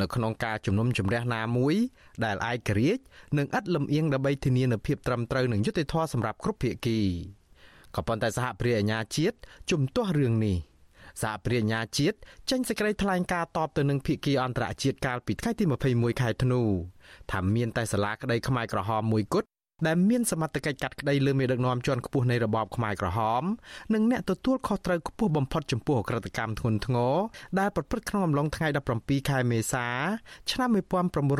[0.00, 1.74] នៅក្នុងការជំនុំជម្រះណាមួយ
[2.24, 3.02] ដែលឯករាជ្យ
[3.38, 7.00] និងឥតលំអៀងដើម្បីធានានូវភាពត្រឹមត្រូវនិងយុត្តិធម៌សម្រាប់គ្រប់ភាគី
[7.94, 9.36] ក៏ប៉ុន្តែសហព្រាអាជ្ញាជាតិ
[9.70, 10.56] ជំទាស់រឿងនេះ
[11.22, 12.16] សហព្រាញ្ញាជាតិ
[12.50, 16.62] ចេញសេចក្តីថ្លែងការណ៍តបទៅនឹងភាគីអន្តរជាតិកាលពីថ្ងៃទី21ខែធ្នូ
[17.32, 19.48] ថាមានតែសាលាក្តីខ្មែរក្រហមមួយគត់
[19.86, 23.42] ដែលមានសមត្ថកិច្ចកាត់ក្តីលើមេដឹកនាំជាន់ខ្ពស់នៃរបបខ្មែរក្រហម
[23.94, 27.14] និងអ្នកទទួលខុសត្រូវខ្ពស់បំផុតចំពោះអក្រកម្មធ្ងន់ធ្ងរ
[27.58, 29.86] ដែលប្រព្រឹត្តក្នុងអំឡុងថ្ងៃ17ខែមេសា
[30.50, 30.68] ឆ្នាំ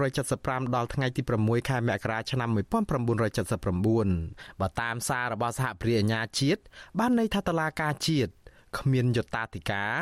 [0.02, 6.60] 1975ដល់ថ្ងៃទី6ខែមករាឆ្នាំ1979បើតាមសាររបស់សហព្រាអាញាជាតិ
[6.98, 8.32] បានន័យថាតឡាការជាតិ
[8.78, 9.96] គ្មានយតាធិការ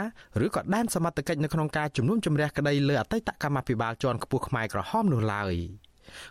[0.44, 5.54] ឬក៏ដែនសមត្ថកិច្ចនៅក្នុងការជំនុំជម្រះក្តីលើអតីតកម្មាភិបាលជាន់ខ្ពស់ខ្មែរក្រហមនោះឡើយ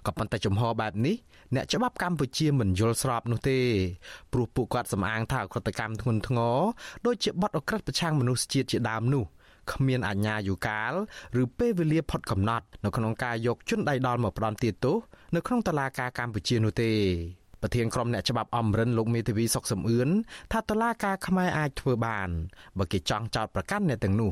[0.06, 1.16] ក៏ប៉ុន្តែជំហរបែបនេះ
[1.56, 3.60] អ្នកច្បាប់កម្ពុជាមិនយល់ស្របនោះទេ
[4.32, 6.58] ព្រោះពួកគាត់សំអាងថាអក្រកម្មធ្ងន់ធ្ងរ
[7.06, 9.24] ដូចជាបទអក្រិតប្រឆាំងមនុស្សជាតិជាដើមនោះ
[9.72, 10.94] គ្មានអាជ្ញាយុកាល
[11.42, 14.98] ឬពេលវេលាផុតកំណត់នៅក្នុងការយកជនដៃដល់មកផ្ដន់ទាទោស
[15.36, 16.92] នៅក្នុងតុលាការកម្ពុជានោះទេ
[17.64, 20.10] ប្រធានក្រុមអ្នកច្បាប់អមរិនលោកមេធាវីសុកសំអឿន
[20.52, 22.30] ថាតឡាការខ្មែរអាចធ្វើបាន
[22.78, 24.32] បើគេចង់ចោតប្រកាន់អ្នកទាំងនោះ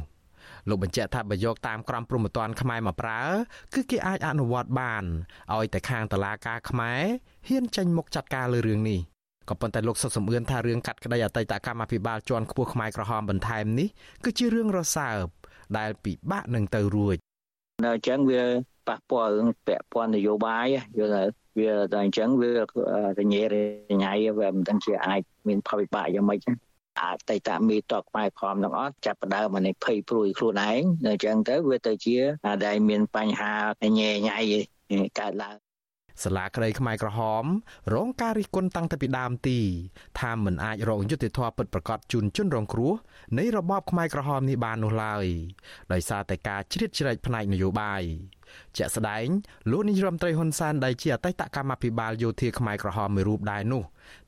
[0.69, 3.21] លោកបញ្ជាក់ថាបើយកតាមក្រមព្រហ្មទណ្ឌខ្មែរមកប្រើ
[3.73, 5.03] គឺគេអាចអនុវត្តបាន
[5.53, 7.01] ឲ្យតែខាងតឡាការខ្មែរ
[7.47, 8.99] ហ៊ានចេញមុខចាត់ការលើរឿងនេះ
[9.49, 13.87] ក៏ប៉ុន្តែលោកសុខសំអឿនថារឿងកាត់ក្តីអតីតកម្មាភិបាលជាន់ខ្ពស់ខ្មែរក្រហមបន្ថែមនេះ
[14.25, 15.25] គឺជារឿងរសើប
[15.77, 17.15] ដែលពិបាកនឹងទៅរួច
[17.83, 18.43] នៅអញ្ចឹងវា
[18.87, 19.35] ប៉ះពាល់
[19.67, 20.65] ពាក់ព័ន្ធនយោបាយ
[20.97, 21.27] យល់ហើយ
[21.59, 22.51] វាតែអញ្ចឹងវា
[23.19, 23.55] រញ៉េរ
[24.03, 26.39] ញ៉ៃវាមិនដឹងជាអាចមានផលវិបាកយ៉ាងម៉េច
[27.01, 32.17] អតីតមេតកខ្មែរខំទាំងអត់ចាប់ផ្ដើមអានេះភ័យព្រួយខ្លួនឯងអញ្ចឹងទៅវាទៅជា
[32.65, 33.53] ដែលមានបញ្ហា
[33.99, 34.39] ញ៉េញ៉ៃ
[35.19, 35.57] កើតឡើង
[36.23, 37.43] សាលាក្តីខ្មែរក្រហម
[37.93, 39.59] រងការរិះគន់តាំងពីដើមទី
[40.19, 42.93] ថាមិនអាចរកយុត្តិធម៌ពិតប្រាកដជូនជនរងគ្រោះ
[43.37, 45.25] នៃរបបខ្មែរក្រហមនេះបាននោះឡើយ
[45.93, 48.01] ដោយសារតែការជ្រៀតជ្រែកផ្នែកនយោបាយ
[48.77, 49.27] ជាក់ស្ដែង
[49.71, 53.83] លោកនាយរដ្ឋមន្ត្រីហ៊ុនសែនដែលជាអតីតកម្មាភិបាលយោធាខ្មែរក្រហមមួយរូបដែរនោះ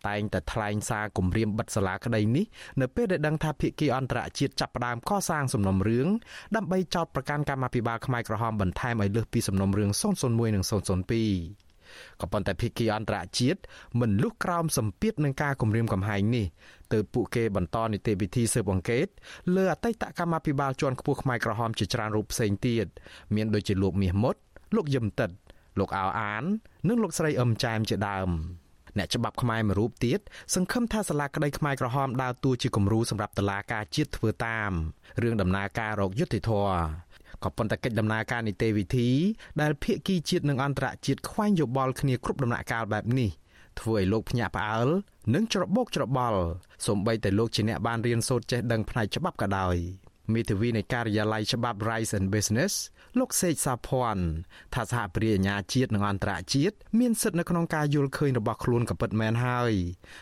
[0.08, 2.46] តែងតែថ្លែងសារគម្រាមបិទសាលាក្តីនេះ
[2.82, 6.08] នៅពេលដែលដឹងថាភាគីអន្តរជាតិចាប់ផ្ដើមកសាងសំណុំរឿង
[6.56, 9.90] ដើម្បីចោទប្រកាន់កម្មាភិបាលខ្មែរក្រហមបន្ថែមឲ្យលើសពីសំណុំរឿង
[10.24, 11.73] 001និង002
[12.22, 13.60] ក៏ប៉ុន្តែភាគីអន្តរជាតិ
[14.00, 16.46] មិនលុះក្រោមសម្ពាធនឹងការគម្រាមកំហែងនេះ
[16.94, 19.08] ទើបពួកគេបន្តនីតិវិធីស៊ើបអង្កេត
[19.56, 22.88] លើអតីតកម្មាភិបាលជាន់ខ្ពស់ខ្មែរក្រហមជាច្រើនរូបផ្សេងទៀត
[23.36, 24.36] មានដូចជាលោកមាសមុត
[24.76, 25.30] លោកយឹមតិត
[25.80, 26.44] លោកអោអាន
[26.88, 28.30] និងលោកស្រីអឹមចែមជាដើម
[28.98, 30.20] អ្នកច្បាប់ខ្មែរមួយរូបទៀត
[30.56, 34.72] សង្ឃឹមថាសាលាក្តីខ្មែរក្រហមដើរតួជាគំរូសម្រាប់តុលាការជាតិធ្វើតាម
[35.22, 36.78] រឿងដំណើរការរកយុត្តិធម៌
[37.44, 39.10] ក៏ប៉ុន្តែកិច្ចដំណើរការនីតិវិធី
[39.62, 43.30] ដែលភាគីជាតិនិងអន្តរជាតិខ្វែងយោបល់គ្នាគ្រប់ដំណាក់កាលបែបនេះ
[43.80, 44.88] ធ្វើឲ្យលោកភ្ញាក់ផ្អើល
[45.34, 46.42] និងច្របូកច្របល់
[46.86, 49.78] សូម្បីតែលោកជាអ្នកបានរៀនសូត្រចេះដឹងផ្នែកច្បាប់ក៏ដោយ
[50.34, 52.74] មេធាវីនៃការិយាល័យច្បាប់ Rice and Business
[53.20, 54.24] លោកសេកសាភ័ណ្ឌ
[54.74, 59.74] ថាសហព្រាអាញាជាតិនិងអន្តរជាតិមានសិទ្ធិនៅក្នុងការយល់ឃើញរបស់ខ្លួនក៏ពិតមែនហើយ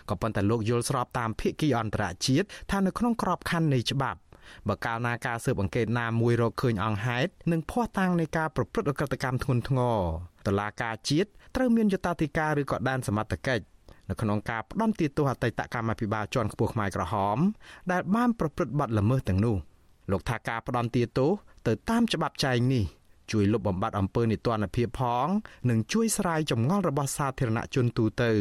[0.09, 4.19] ក៏ប៉ុន្តែលោកយល់ស្របតាមភាគីអន្តរជាតិថានៅក្នុងក្របខ័ណ្ឌនៃច្បាប់
[4.67, 9.97] បើកាលណាការស៊ើបអង្កេតណាមួយរកឃើញអង្គហេតុនិងភ័ស្តុតាងនៃការប្រព្រឹត្តអក្រកម្មធ្ងន់ធ្ងរ
[10.47, 13.63] តឡាការជាតិត្រូវមានយតាធិការឬក៏ដែនសមត្ថកិច្ច
[14.09, 17.37] នៅក្នុងការផ្ដន់ទាទោសអតីតកម្មាភិបាលជាន់ខ្ពស់ខ្មែរក្រហម
[17.91, 19.55] ដែលបានប្រព្រឹត្តបទល្មើសទាំងនោះ
[20.11, 21.31] លោកថាការផ្ដន់ទាទោស
[21.67, 22.85] ទៅតាមច្បាប់ចែងនេះ
[23.31, 25.27] ជួយលុបបំបាត់អំពើនីតិរដ្ឋភាពផង
[25.69, 28.31] និងជួយស្រាយចម្ងល់របស់សាធារណជនទូទៅ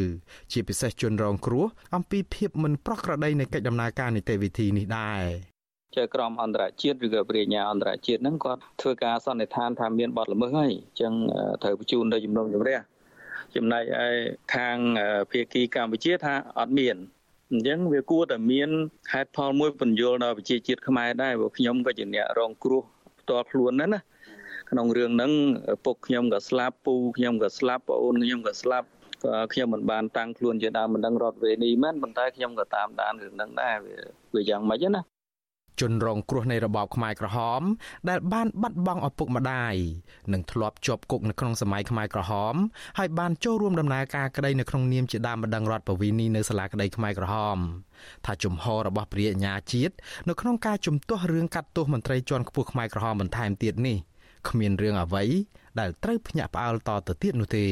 [0.52, 5.49] ជាពិសេសជនរងគ្រោះអំពីភាពមិនប្រក្រតីនៃកិច្ចដំណើរការនីតិវិធីនេះដែរ
[5.94, 11.12] ជាក្រមអន្តរជាតិឬក៏ប្រាជ្ញាអន្តរជាតិហ្នឹងគាត់ធ្វើការសន្និដ្ឋានថាមានបទល្មើសហើយអញ្ចឹង
[11.62, 12.78] ត្រូវបញ្ជូនទៅជំនុំជម្រះ
[13.56, 14.06] ចំណែកឯ
[14.54, 14.76] ខាង
[15.30, 16.96] ភាគីកម្ពុជាថាអត់មាន
[17.52, 18.70] អញ្ចឹងវាគួរតែមាន
[19.12, 22.82] ហេតុផលមួយបញ្យល់ដល់ប្រជាជាតិខ្មែរដែរព្រោះខ្ញុំក៏ជាអ្នករងគ្រោះ
[23.20, 24.00] ផ្ទាល់ខ្លួនណាណា
[24.70, 25.32] ក្នុងរឿងហ្នឹង
[25.84, 28.86] ពុកខ្ញុំក៏ស្លាប់ពូខ្ញុំក៏ស្លាប់ប្អូនខ្ញុំក៏ស្លាប់
[29.24, 33.96] ក៏ខ្ញុំមិនបានតាំងខ្លួនជាដើមមិនដឹងរត់វេនីមែនប៉ុន្តែខ្ញុំក៏តាមដានរឿងហ្នឹងដែរវា
[34.34, 35.00] វាយ៉ាងម៉េចណា
[35.80, 37.62] ជនរងគ្រោះនៃរបបខ្មែរក្រហម
[38.08, 39.74] ដែលបានបាត់បង់ឪពុកម្ដាយ
[40.32, 42.54] និងធ្លាប់ជាប់គុកនៅក្នុងសម័យខ្មែរក្រហម
[42.98, 47.58] ហើយបានចូលរួមដំណើរការក្តីនៅក្នុងនាមជាដើមបណ្ដឹងរដ្ឋបវេនីនៅសាលាក្តីខ្មែរក្រហម
[48.26, 49.94] ថាជំហររបស់ព្រះញ្ញាជាតិ
[50.28, 53.98] នៅក្នុងការជំទាស់រឿងកាត់ទោសមន្ត្រីជាន់ខ្ពស់ខ្មែរក្រហមបន្ថែមទៀតនេះ
[54.48, 55.24] គ្មានរឿងអ្វី
[55.80, 57.66] ដែលត្រូវភ្ញាក់ផ្អើលតទៅទៀតនោះទេ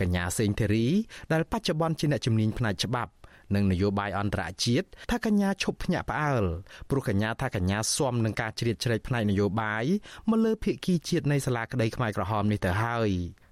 [0.00, 0.86] កញ្ញាសេងធីរី
[1.32, 3.12] ដែលបច្ចុប្បន្នជាអ្នកជំនាញផ្នែកច្បាប់
[3.54, 6.44] និងនយោបាយអន្តរជាតិថាកញ្ញាឈប់ភ្ញាក់ផ្អើល
[6.90, 9.84] ព្រោះកញ្ញាថាកញ្ញាស៊ាំនឹងការជ្រៀតជ្រែកផ្នែកនយោបាយ
[10.30, 13.10] មកលើភាគីជាតិនៃសាលាក្តីខ្មែរក្រហមនេះទៅហើយ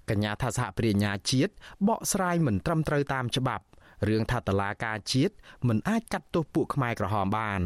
[0.09, 1.53] កញ្ញាថាសហព្រាញ្ញាជាតិ
[1.87, 3.65] បកស្រាយមិនត្រឹមត្រូវតាមច្បាប់
[4.07, 5.33] រឿងថាតឡាការជាតិ
[5.67, 7.61] មិនអាចកាត់ទោសពួកខ្មែរក្រហមបាន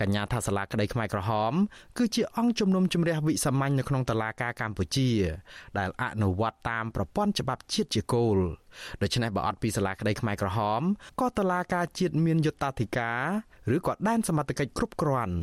[0.00, 1.52] កញ្ញាថាសាលាក្តីខ្មែរក្រហម
[1.98, 5.10] គឺជាអង្គជំនុំជម្រះវិសាមញ្ញនៅក្នុងតឡាការកម្ពុជា
[5.78, 8.38] ដែលអនុវត្តតាមប្រព័ន្ធច្បាប់ជាតិជាគោល
[9.02, 10.82] ដូច្នេះបើអត់ពីសាលាក្តីខ្មែរក្រហម
[11.20, 13.22] ក៏តឡាការជាតិមានយុត្តាធិការ
[13.76, 15.34] ឬក៏ដែនសមត្ថកិច្ចគ្រប់គ្រាន់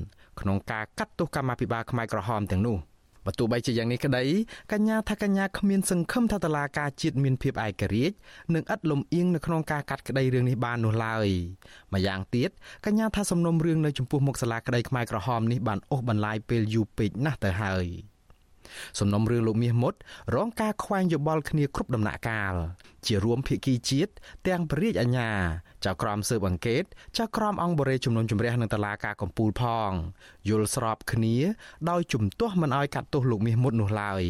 [0.42, 2.78] ក្នុងការកាត់ទោសកម្មាភិបាលខ្មែរក្រហមទាំងនោះ
[3.26, 4.26] បើទោះបីជាយ៉ាងនេះក្តី
[4.74, 8.16] កញ្ញាថាកញ្ញាគ្មានសង្ឃឹមថាតឡាការជាតិមានភាពឯករាជ្យ
[8.54, 11.28] និងឥតលំអៀងនៅក្នុងការកាត់ក្តីរឿងនេះបាននោះឡើយ
[11.94, 12.50] ម្យ៉ាងទៀត
[12.86, 17.88] កញ្ញាថាសំណុំរឿងនៅចំពោះមុខសាលាក្តីខ្មែរក្រហមនេះបានអូសបន្លាយពេលយូរពេកណាស់ទៅហើយ។
[19.00, 19.94] សំណុំរឿងលោកមាសមុត
[20.36, 22.56] រងការខ្វែងយោបល់គ្នាគ្រប់ដំណាក់កាល
[23.06, 24.12] ជារួមភាគីជាតិ
[24.48, 25.30] ទាំងពរាជអាជ្ញា
[25.86, 26.84] ចៅក្រមស៊ើបអង្កេត
[27.18, 29.92] ចៅក្រមអង្គបរិយជំនុំជម្រះនឹងតឡាការកំពូលផង
[30.50, 31.38] យល់ស្របគ្នា
[31.90, 34.24] ដោយជំទាស់មិនអោយកាត់ទោសលោកមាសមុតនោះឡើយ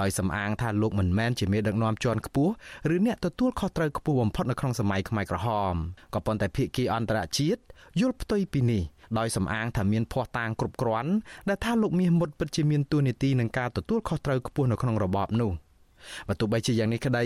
[0.00, 2.52] ដោយសំអាងថាលោកមិនមែនជាមេដឹកនាំជាន់ខ្ពស់
[2.94, 5.74] ឬអ្នកទទួលខុសត្រូវខ្ពស់បំផុតនៅក្នុងសម័យខ្មែរក្រហម
[6.14, 7.60] ក៏ប៉ុន្តែភាគីអន្តរជាតិ
[8.00, 8.82] យល់ផ្ទុយពីនេះ
[9.18, 11.12] ដោយសំអាងថាមានភ័ស្តុតាងគ្រប់គ្រាន់
[11.48, 15.50] ដែលថាលោកមាសមុតពិតជាមានទួនាទីនឹងការទទួលខុសត្រូវខ្ពស់នៅក្នុងរបបនោះ
[16.28, 17.24] បើទោះបីជាយ៉ាងនេះក្តី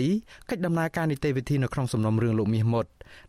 [0.49, 2.85] កិច្ចដំណើរការនីតិវិធីនៅក្នុងសំណុំរឿងលោកមាសមុត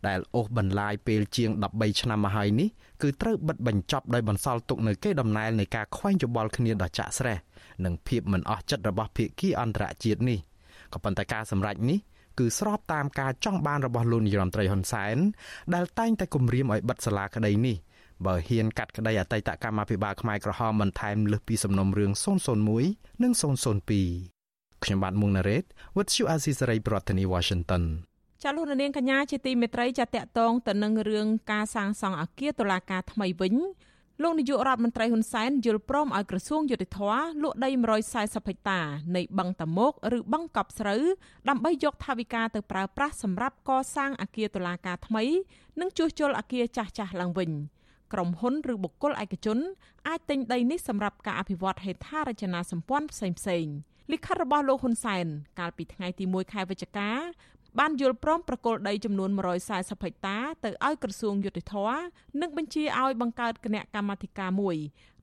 [0.07, 2.69] ដែលអូសបន្លាយពេលជាង13ឆ្នាំមកហើយនេះ
[3.01, 7.37] គឺត្រូវបិទបញ្ចប់ដោយបន្សល់ទុកនៅកេរដំណែលនៃការខ្វែងយោបល់គ្នាដ៏ចាក់ស្រេះ
[7.85, 10.39] និងភាពមិនអស់ចិត្តរបស់ភាគីអន្តរជាតិនេះ
[10.93, 11.99] ក៏ប៉ុន្តែការសម្រេចនេះ
[12.39, 15.17] គឺស្របតាមការចង់បានរបស់លោកនាយរដ្ឋមន្ត្រីហ៊ុនសែន
[15.73, 17.77] ដែលតែងតែគម្រាមឲ្យបិទសាលាក្តីនេះ
[18.25, 22.11] បើហ៊ានកាត់ក្តីអតីតកម្មាភិបាលខ្មែរក្រហមបន្ថែមលើសពីសំណុំរឿង
[22.67, 24.30] 001និង002
[24.83, 25.63] ខ្ញុំបាទមុងណារ៉េត
[25.95, 27.83] With you Azizi ប្រធានាធិបតី Washington
[28.43, 33.55] ចាលោកនាងកញ្ញាជាទីមេត្រីចាតកតងទៅនឹងរឿងការសាងសង់អគារតុលាការថ្មីវិញ
[34.21, 37.69] លោកនាយករដ្ឋមន្ត្រីហ៊ុនសែនយល់ព្រមឲ្យក្រសួងយុតិធម៌លក់ដី
[38.09, 38.79] 140ហិកតា
[39.15, 41.03] នៃបឹងតមោកឬបឹងកប់ស្រូវ
[41.49, 45.23] ដើម្បីយកថវិកាទៅប្រើប្រាស់សម្រាប់កសាងអគារតុលាការថ្មី
[45.79, 47.51] និងជួសជុលអគារចាស់ៗឡើងវិញ។
[48.13, 49.59] ក្រុមហ៊ុនឬបុគ្គលឯកជន
[50.07, 53.73] អាចទិញដីនេះសម្រាប់ការអភិវឌ្ឍហេដ្ឋារចនាសម្ព័ន្ធផ្សេងៗ
[54.11, 55.25] លិខិតរបស់លោកហ៊ុនសែន
[55.59, 57.09] កាលពីថ្ងៃទី1ខែវិច្ឆិកា
[57.79, 59.29] បានយល់ព្រមប្រគល់ដីចំនួន
[59.65, 61.75] 140ហិកតាទៅឲ្យក្រសួងយុតិធធ
[62.41, 64.77] និងបញ្ជាឲ្យបង្កើតគណៈកម្មាធិការមួយ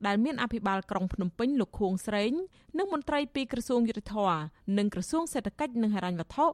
[0.05, 2.31] ដែលមានអភិបាលក្រុងភ្នំពេញលោកខួងស្រេង
[2.77, 4.15] និងមន្ត្រីពីក្រសួងយុតិធធ
[4.77, 6.45] និងក្រសួងសេដ្ឋកិច្ចនិងហិរញ្ញវត្ថុ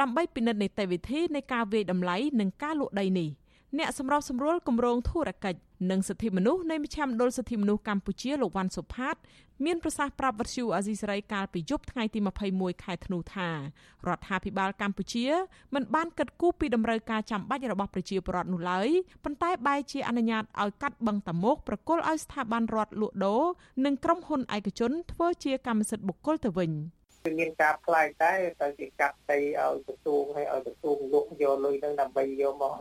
[0.00, 3.28] ដើម្បីពិនិត្យនីតិវិធីនៃការវាយតម្លៃនិងការលក់ដីនេះ
[3.78, 5.58] អ្នកសម្របសម្រួលគម្រោងធុរកិច្ច
[5.90, 9.16] និងសិទ្ធិមនុស្សនៃមជ្ឈមណ្ឌលសិទ្ធិមនុស្សកម្ពុជាលោកវ៉ាន់សុផាត
[9.64, 12.20] មានប្រសាសន៍ប្រាប់វិទ្យុអាស៊ីសេរីកាលពីយប់ថ្ងៃទី
[12.52, 13.56] 21ខែធ្នូថារ
[14.16, 15.26] ដ្ឋាភិបាលកម្ពុជា
[15.74, 18.88] មិនបានគិតគូរពីតម្រូវការចាំបាច់របស់ប្រជាពលរដ្ឋនោះឡើយ
[19.24, 23.42] ប៉ុន្តែបែរជាអនុញ្ញាតឲ្យកាត់បឹងតាមុកប្រគល់ឲ្យស្ថាប័នរដ្ឋលក់ដូរ
[23.84, 26.72] និងក្រុមហ៊ុនឯកជនធ្វើជាកម្មសិទ្ធិបុគ្គលទៅវិញ
[27.24, 32.76] គឺមានការផ្លាយតែទៅជាកាត់ដីឲ្យក្រសួងឲ្យឲ្យក្រសួងលក់យកលុយនឹងដើម្បីយកមក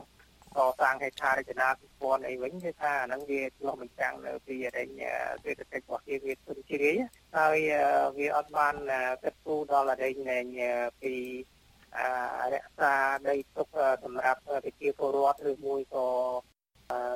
[0.58, 4.89] កសាងហេដ្ឋារចនាសម្ព័ន្ធអីវិញគឺថាអាហ្នឹងវាឆ្លុះបញ្ចាំងនៅពីអរិញ
[5.44, 6.96] សេដ្ឋកិច្ចរបស់គេវាទុនជ្រាយ
[7.38, 7.58] ហើយ
[8.18, 8.76] វាអត់បាន
[9.24, 10.16] គិតគូរដល់អរិញ
[11.02, 11.13] ពី
[12.54, 12.96] រក្សា
[13.28, 13.68] ដីទុក
[14.04, 16.08] សម្រាប់ប្រជាពលរដ្ឋឬមួយក៏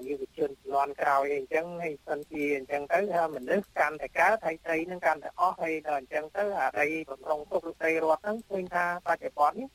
[0.08, 3.00] យុវជនជំនាន់ក្រោយអីចឹងហើយសិនជាអញ្ចឹងទៅ
[3.36, 9.68] មនុស្សកាន់តែកើតហើយដីនឹងកាន់តែអស់ហើយដល់អញ្ចឹងទៅអាដីបំរុងទុកឬដីរដ្ឋហ្នឹងឃើញថាបច្ចុប្បន្ននេះ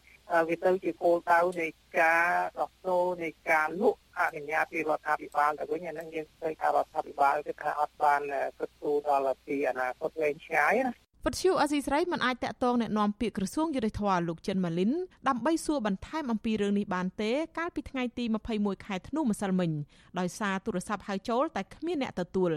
[0.49, 1.69] វាទៅជាគោលដៅនៃ
[2.01, 8.21] ការដោះដូរនៃការលក់អនុញ្ញាតពីរដ្ឋាភិបាលទៅវិញអានឹងយើងឃើញថារដ្ឋាភិបាលគឺថាអត់បាន
[8.59, 10.95] គិតគូរដល់ពីអនាគតវែងឆ្ងាយណា
[11.26, 14.92] ពទ្យុអសីស្រីមិនអាចតាក់ទងแนะនាំពាក្យក្រសួងយុតិធធម៌លោកចិនម៉ាលីន
[15.28, 18.24] ដើម្បីសួរបន្ថែមអំពីរឿងនេះបានទេកាលពីថ្ងៃទី
[18.56, 19.72] 21ខែធ្នូម្សិលមិញ
[20.20, 22.52] ដោយសារទូរស័ព្ទហៅចូលតែគ្មានអ្នកទទួល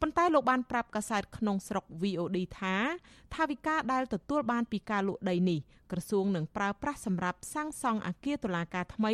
[0.00, 2.76] ប៉ុន្តែលោកបានប្រាប់កាសែតក្នុងស្រុក VOD ថា
[3.34, 5.58] ថាវិការដែលទទួលបានពីការលក់ដីនេះ
[5.92, 9.12] ក្រសួងនឹងប្រើប្រាស់សម្រាប់សាងសង់អគារតុលាការថ្មី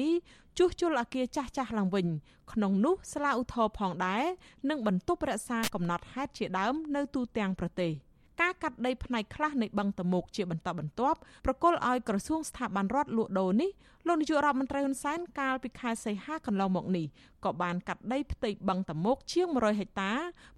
[0.59, 2.07] ជួសជុលអគារចាស់ចាស់ឡើងវិញ
[2.52, 4.24] ក្នុងនោះស្លាឧទ្ធរផងដែរ
[4.70, 7.92] និងបន្ទប់រក្សាកំណត់ហេតុជាដើមនៅទូទាំងប្រទេស។
[8.41, 13.71] ការកាត់ដីផ្នែកខ្លះនៃបឹងតមោកជាបន្តបន្ទាប់ប្រគល់ឲ្យក្រសួងស្ថាប័នរដ្ឋលក់ដូរនេះ
[14.08, 17.06] លោកនាយករដ្ឋមន្ត្រីហ៊ុនសែនកាលពីខែសីហាកន្លងមកនេះ
[17.45, 20.12] ក៏បានកាត់ដីផ្ទៃបឹងតមោកជាង100ហិកតា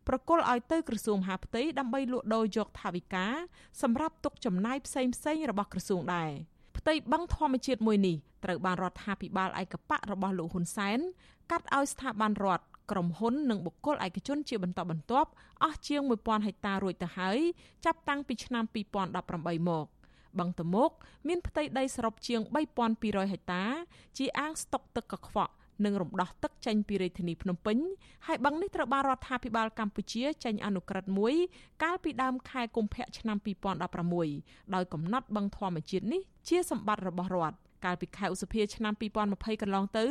[0.07, 3.25] ប្រគល់ឲ្យទៅក្រសួងមហាផ្ទៃដើម្បីលក់ដូរយកថវិកា
[3.81, 6.31] សម្រាប់ទុកចំណាយផ្សេងផ្សេងរបស់ក្រសួងដែរ
[6.77, 10.99] ផ្ទៃបឹងធម្មជាតិមួយនេះត្រូវបានរដ្ឋាភិបាលឯកបៈរបស់លោកហ៊ុនសែន
[11.51, 15.29] កាត់ឲ្យស្ថាប័នរដ្ឋ ក្រុមហ៊ុននិងបុគ្គលឯកជនជាបន្តបន្ទាប់
[15.63, 17.39] អស់ជាង1000ហិកតារួចទៅហើយ
[17.85, 18.63] ចាប់តាំងពីឆ្នាំ
[19.11, 19.87] 2018មក
[20.39, 20.89] បឹងតមោក
[21.27, 22.41] មានផ្ទៃដីសរុបជាង
[22.91, 23.63] 3200ហិកតា
[24.17, 25.53] ជាអាងស្តុកទឹកកខ្វក់
[25.85, 27.77] និងរំដោះទឹកចេញពីរាជធានីភ្នំពេញ
[28.27, 31.33] ហើយបឹងនេះត្រូវបានរដ្ឋាភិបាលកម្ពុជាចេញអនុក្រឹត្យមួយ
[31.83, 33.37] កាលពីដើមខែកុម្ភៈឆ្នាំ
[34.05, 38.93] 2016ដោយកំណត់បឹងធម្មជាតិនេះជាសម្បត្តិរបស់រដ្ឋ កាលពីខែឧសភាឆ្នាំ
[39.27, 40.05] 2020កន្លងទៅ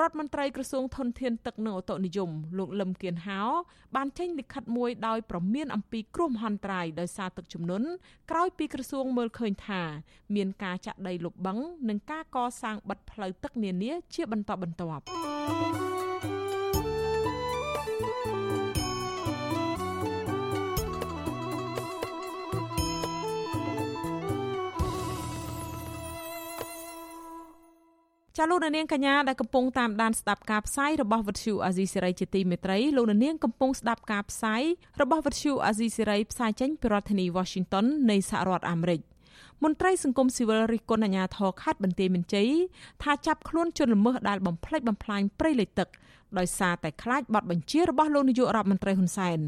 [0.00, 3.40] រដ្ឋមន្ត្រីក្រសួងធនធានទឹកនិងអូតូនិយមលោកលឹមគៀនហោ
[3.96, 7.88] បានចេញលិខិតមួយដោយប្រមានអំពីគ្រោះមហន្តរាយដោយសារទឹកជំនន់
[8.30, 9.82] ក្រោយពីក្រសួងមើលឃើញថា
[10.34, 16.07] មានការចាក់ដីលុបបឹងនិងការកសាងបិទផ្លូវទឹកនានាជាបន្តបន្ទាប់
[28.40, 34.62] ចាលោកនាងកញ្ញាដែលកំពុងតាមដានស្ដាប់ការផ្សាយរបស់វិទ្យុអាស៊ីសេរីជាទីមេត្រីលោកនាងកំពុងស្ដាប់ការផ្សាយ
[35.00, 39.00] របស់វិទ្យុអាស៊ីសេរីផ្សាយចេញពីរដ្ឋធានី Washington នៃសហរដ្ឋអាមេរិក
[39.64, 42.50] មន្ត្រីសង្គមស៊ីវិលរិះគន់អាជ្ញាធរខេត្តបន្ទាយមានជ័យ
[43.02, 45.88] ថាចាប់ខ្លួនជនល្មើសដែលបំផ្លិចបំផ្លាញព្រៃលិចទឹក
[46.38, 49.38] ដោយសារតែខ្លាចបទបញ្ជារបស់លោកនាយករដ្ឋមន្ត្រីហ៊ុនសែន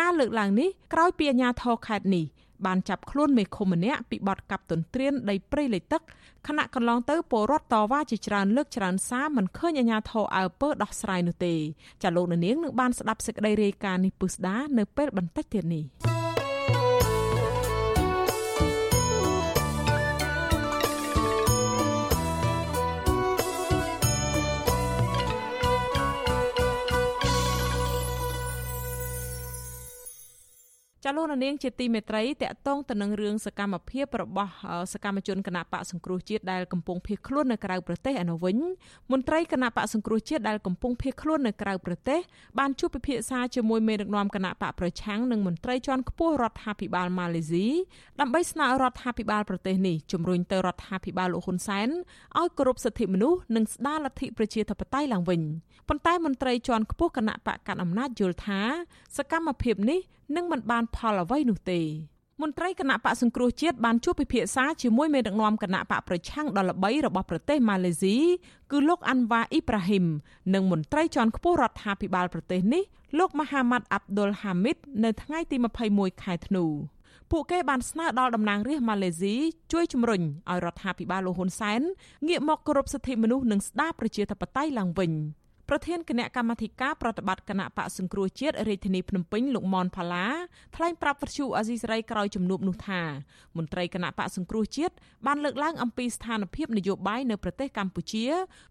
[0.00, 2.24] ការលើកឡើងនេះក្រោយពីអាជ្ញាធរខេត្តនេះ
[2.66, 6.02] បានចាប់ខ្លួនមេឃុំម្នាក់ពីបទកាប់ទន្ទ្រានដីព្រៃលិចទឹក
[6.46, 11.54] ខណៈកន្លងទៅពលរដ្ឋតវ៉ាជាច្រើនលើកច្រើនសារមិនឃើញអាជ្ញាធរអើពើដោះស្រាយនោះទេ
[12.02, 16.15] ចាលោកនាងនឹងបានស្ដាប់សេចក្តីរាយការណ៍នេះពុស្ដានៅពេលបន្តិចទៀតនេះ
[31.08, 34.50] ចាលោកនាងជាទីមេត្រីតកតងទៅនឹងរឿងសកម្មភាពរបស់
[34.92, 38.56] សកម្មជនគណៈបកសង្គ្រោះជាតិដែលកំពុងភៀសខ្លួននៅក្រៅប្រទេសឯនោះវិញ
[39.12, 42.20] មន្ត្រីគណៈបកសង្គ្រោះជាតិដែលកំពុងភៀសខ្លួននៅក្រៅប្រទេស
[42.58, 47.66] បានជួបពិភាក្សាជាមួយមេដឹកនាំគណៈបកប្រឆាំងនិងមន្ត្រីជាន់ខ្ពស់រដ្ឋាភិបាលម៉ាឡេស៊ី
[48.20, 51.88] ដើម្បីស្នើរដ្ឋាភិបាលប្រទេសនេះជំរុញទៅរដ្ឋាភិបាលលោកហ៊ុនសែន
[52.38, 55.40] ឲ្យគោរពសិទ្ធិមនុស្សនិងស្ដារលទ្ធិប្រជាធិបតេយ្យឡើងវិញ
[55.88, 58.60] ប៉ុន្តែមន្ត្រីជាន់ខ្ពស់គណៈបកកាន់អំណាចយល់ថា
[59.16, 60.00] សកម្មភាពនេះ
[60.34, 61.80] នឹងមិនបានផលអ្វីនោះទេ
[62.42, 68.16] មន្ត្រីគណៈបកសង្គ្រោះជាតិបានជួបពិភាក្សាជាមួយមេដឹកនាំគណៈបកប្រឆាំងដ៏ល្បីរបស់ប្រទេសម៉ាឡេស៊ី
[68.72, 70.04] គឺលោកអាន់វ៉ាអ៊ីប្រាហ៊ីម
[70.54, 72.82] និងមន្ត្រីជាន់ខ្ពស់រដ្ឋាភិបាលប្រទេសនេះ
[73.18, 75.56] លោកម៉ាហាម៉ាត់អាប់ឌុលហាមីតនៅថ្ងៃទី
[75.90, 76.64] 21ខែធ្នូ
[77.30, 79.34] ពួកគេបានស្នើដល់តំណាងរាស្ត្រម៉ាឡេស៊ី
[79.72, 81.80] ជួយជំរុញឲ្យរដ្ឋាភិបាលលោកហ៊ុនសែន
[82.28, 85.12] ងាកមកគោរពសិទ្ធិមនុស្សនិងស្ដារប្រជាធិបតេយ្យឡើងវិញ។
[85.70, 90.26] ប្រធានគណៈកម្មាធិការប្រតិបត្តិគណៈបកសង្គ្រោះជាតិរាជធានីភ្នំពេញលោកមនផាឡា
[90.76, 93.02] ថ្លែងប្រាប់វិទ្យុអាស៊ីសេរីក្រោយជំនួបនោះថា
[93.56, 94.94] មន្ត្រីគណៈបកសង្គ្រោះជាតិ
[95.26, 98.26] បានលើកឡើងអំពីស្ថានភាពនយោបាយនៅប្រទេសកម្ពុជា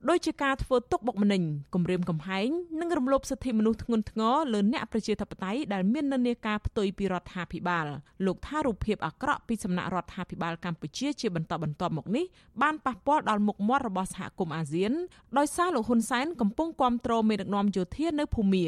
[0.09, 1.41] ដោយជាការធ្វើទុកបុកម្នេញ
[1.75, 7.85] គំរាមកំហែងនិងរំលោភសិទ្ធិមនុស្សធ្ងន់ធ្ងរលើអ្នកប្រជាធិបតេយ្យដែលមាននិន្នាការផ្ទុយពីរដ្ឋាភិបាល
[8.25, 12.25] លោកថារូបភាពអាក្រក់ពីសំណាក់រដ្ឋាភិបាលកម្ពុជាជាបន្តបន្ទាប់មកនេះ
[12.61, 14.91] បានប៉ះពាល់ដល់មុខមាត់របស់សហគមន៍អាស៊ាន
[15.37, 18.65] ដោយសារលោកហ៊ុនសែនកំពុងគ្រប់គ្រងមេដឹកនាំយោធានៅភូមា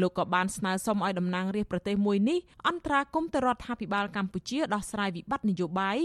[0.00, 5.98] លោកក៏បានស្នើសុំឲ្យតំណាងរាស្ត្រប្រទេសមួយនេះអន្តរាគមន៍ទៅរដ្ឋាភិបាលកម្ពុជាដោះស្រាយវិបត្តិនយោបាយ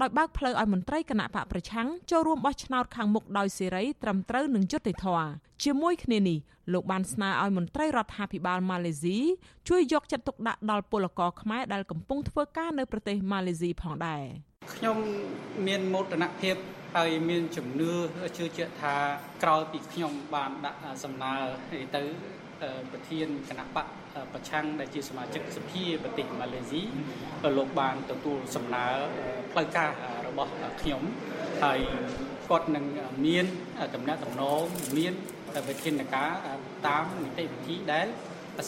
[0.00, 5.28] ដោយបើកផ្លូវឲ្យមន្ត្រីគណៈបកប្រឆាំងចូលរួមបោះឆ្នោតខាងមុខដោយសេរីត្រឹមត្រូវនឹងយុត្តិធម៌
[5.64, 6.38] ជាមួយគ្នានេះ
[6.72, 9.18] លោកបានស្នើឲ្យមន្ត្រីរដ្ឋាភិបាលម៉ាឡេស៊ី
[9.68, 14.22] ជួយយកចិត្តទុកដាក់ដល់ពលករខ្មែរដែលកំពុងធ្វើការនៅប្រទេសម៉ាឡេស៊ីផងដែរ
[14.74, 14.96] ខ្ញុំ
[15.66, 16.56] មានមោទនភាព
[16.96, 17.92] ហើយមានជំនឿ
[18.36, 18.94] ជឿជាក់ថា
[19.42, 21.34] ក្រោយពីខ្ញុំបានដាក់សំណើ
[21.96, 22.02] ទៅ
[22.90, 23.86] ប្រធានគណៈបក
[24.32, 26.82] ប្រឆាំងដែលជាសមាជិកសភាប្រទេសម៉ាឡេស៊ី
[27.58, 28.86] លោកបានទទួលសំណើ
[29.52, 29.90] ផ្លូវការ
[30.26, 31.02] របស់ខ្ញុំ
[31.62, 31.80] ហើយ
[32.50, 32.84] គាត់នឹង
[33.26, 33.46] មាន
[33.94, 34.62] តំណែងតំណង
[34.98, 35.12] មាន
[35.68, 36.30] វិធានការ
[36.86, 38.06] តាមនីតិវិធីដែល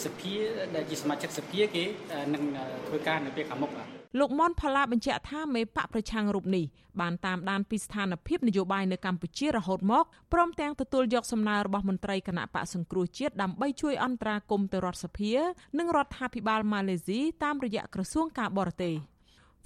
[0.05, 0.33] សភា
[0.75, 1.85] ដែលជាសមាជិកសភាគេ
[2.33, 2.43] នឹង
[2.87, 3.71] ធ្វើការនៅពេលខាងមុខ
[4.19, 6.65] លោកមនផល្លាបញ្ជាក់ថាមេបកប្រឆាំងរូបនេះ
[7.01, 10.03] បានតាមដានពីស្ថានភាពនយោបាយនៅកម្ពុជារហូតមក
[10.33, 15.33] ព្រមទាំងទទួលយកសំណើរបស់មន្ត្រីគណៈបកសង្គ្រោះជាតិដើម្បីជួយអន្តរាគមន៍ទៅរដ្ឋសភា
[15.79, 18.95] និងរដ្ឋាភិបាលម៉ាឡេស៊ីតាមរយៈក្រសួងការបរទេស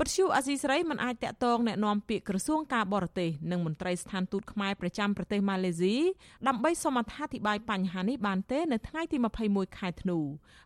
[0.02, 5.96] វត្តឈូអាស៊ីសេរីមិនអាចតាក់ទងแนะនាំពាក្យក្រសួងការបរទេសនិងមន្ត្រីស្ថានទូតខ្មែរប្រចាំប្រទេសម៉ាឡេស៊ី
[6.48, 9.16] ដើម្បីសូមអត្ថាធិប្បាយបញ្ហានេះបានទេនៅថ្ងៃទី
[9.48, 10.18] 21ខែធ្នូ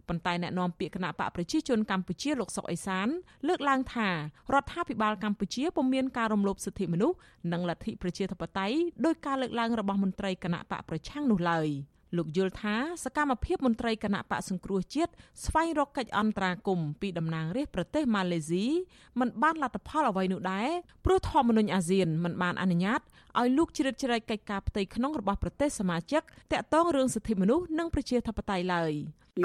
[0.09, 3.09] ប៉ុន្តែแนะនាំពាក្យគណៈបកប្រជាជនកម្ពុជាលោកសុកអេសាន
[3.49, 4.15] លើកឡើងថារ
[4.63, 7.17] ដ្ឋាភិបាលកម្ពុជាពុំមានការរំលោភសិទ្ធិមនុស្ស
[7.53, 11.69] និងលទ្ធិប្រជាធិបតេយ្យដោយការលើកឡើងរបស់មន្ត្រីគណៈបកប្រឆាំងនោះឡើយ។
[12.18, 15.12] លោកយល់ថាសកម្មភាពមន្ត្រីគណៈបកសង្គ្រោះជាតិ
[15.46, 18.66] ស្វែងរកកិច្ចអន្តរាគមន៍ពីតំណាងរាស្ត្រប្រទេសម៉ាឡេស៊ី
[19.20, 20.70] មិនបានលទ្ធផលអ្វីនោះដែរ
[21.06, 23.02] ព្រោះធម្មនុញ្ញអាស៊ានមិនបានអនុញ្ញាត
[23.40, 26.22] ឲ្យលោកជ្រៀតជ្រែកកិច្ចការផ្ទៃក្នុងរបស់ប្រទេសសមាជិក
[26.54, 28.94] តាក់ទងរឿងសិទ្ធិមនុស្សនិងប្រជាធិបតេយ្យឡើយ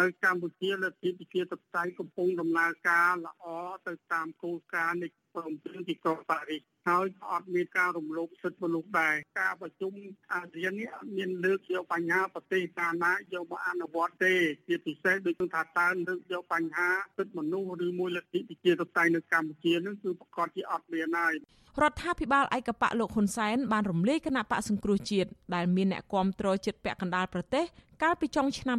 [0.01, 3.45] នៅកម្ពុជាលទ្ធិប្រជាធិបតេយ្យកំពុងដំណើរការល្អ
[3.87, 9.93] ទៅតាមគោលការណ៍នៃ ព្រមព្រៀងទីក្រុងប៉ារីសហើយអត់មានការរំលោភសិទ្ធិមនុស្សដែរការប្រជុំ
[10.32, 14.35] អាស៊ាននេះអត់មានលើកយកបញ្ហាប្រទេសកាណាយកមកអនុវត្តទេ
[14.66, 21.35] ជាពិសេសដូចថាតើលើកយកបញ្ហាសិទ្ធិមនុស្សឬមួយលទ្ធិប្រជាធិបតេយ្យនៅកម្ពុជានឹងគឺប្រកាសជាអត់មានហើយ
[21.83, 27.64] រដ្ឋាភិបាលឯកបៈលោកហ៊ុនសែនបានរំលាយគណៈបកសង្គ្រោះជាតិដែលមានអ្នកគាំទ្រចិត្តពាក់កណ្ដាលប្រទេស
[28.03, 28.79] កាលពីចុងឆ្នាំ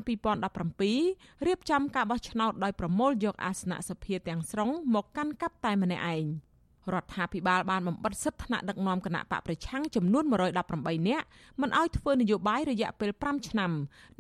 [0.78, 6.26] 2017រៀបចំការបោះឆ្នោតដោយប្រមូលយកអាសនៈសភាទាំងស្រុងមកកាន់កាប់តែម្នាក់ឯង
[6.94, 10.24] រដ្ឋាភិបាលបានបំបិទសិទ្ធិថ្នាក់ដឹកនាំគណៈបកប្រឆាំងចំនួន
[10.66, 11.26] 118នាក់
[11.62, 13.72] មិនឲ្យធ្វើនយោបាយរយៈពេល5ឆ្នាំ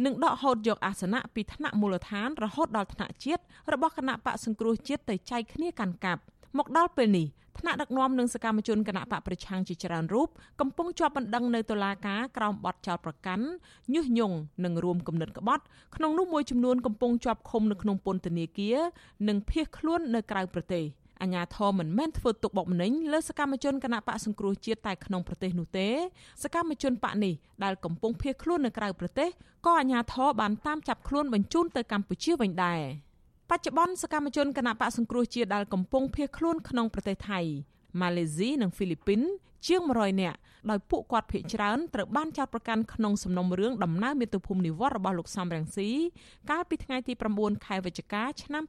[0.06, 6.22] និងដកហូតយកអាសនៈពីថ្នាក់មូលដ្ឋានរហូតដល់ថ្នាក់ជាតិរបស់គណៈបកសង្គ្រោះជាតិទៅចែកគ្នាកាន់កាប់
[6.58, 7.28] មកដល់ពេលនេះ
[7.60, 10.30] ថ្នាក់ដឹកនាំនិងសកម្មជនគណៈបកប្រឆាំងជាច្រើនរូប
[10.62, 13.46] កំពុងជាប់បណ្ដឹងនៅតុលាការក្រោមបទចោទប្រកាន់
[13.94, 15.64] ញុះញង់និងរួមគំនិតក្បត់
[15.96, 18.78] ក្នុងនោះមួយចំនួនកំពុងជាប់ឃុំនៅក្នុងពន្ធនាគារ
[19.28, 20.86] និងភៀសខ្លួននៅក្រៅប្រទេស
[21.22, 25.88] អាញាធរមិនមែនធ្វើទុកបុកម្នេញលើសកម្មជនគណៈបកសង្គ្រោះជាតិតែក្នុងប្រទេសនោះទេ
[26.44, 27.34] សកម្មជនបកនេះ
[27.64, 29.30] ដែលកំពុងភៀសខ្លួននៅក្រៅប្រទេស
[29.66, 32.82] ក៏អាញាធរបានតាមចាប់ខ្លួនបញ្ជូនទៅកម្ពុជាវិញដែរ
[33.52, 37.40] បច្ចុប្បន្នសកម្មជនគណៈបកសង្គ្រោះជាតិដែលកំពុងភៀសខ្លួនក្នុងប្រទេសថៃ
[38.02, 39.22] ម៉ាឡេស៊ីនិងហ្វីលីពីន
[39.68, 40.38] ជាង100នាក់
[40.70, 45.90] ដោយពួកគាត់ភ័យច្រើនត្រូវបានចោទប្រកាន់ក្នុងសំណុំរឿងដំណើរមាតុភូមិនិវត្តរបស់លោកសំរងស៊ី
[46.50, 48.64] កាលពីថ្ងៃទី9ខែវិច្ឆិកាឆ្នាំ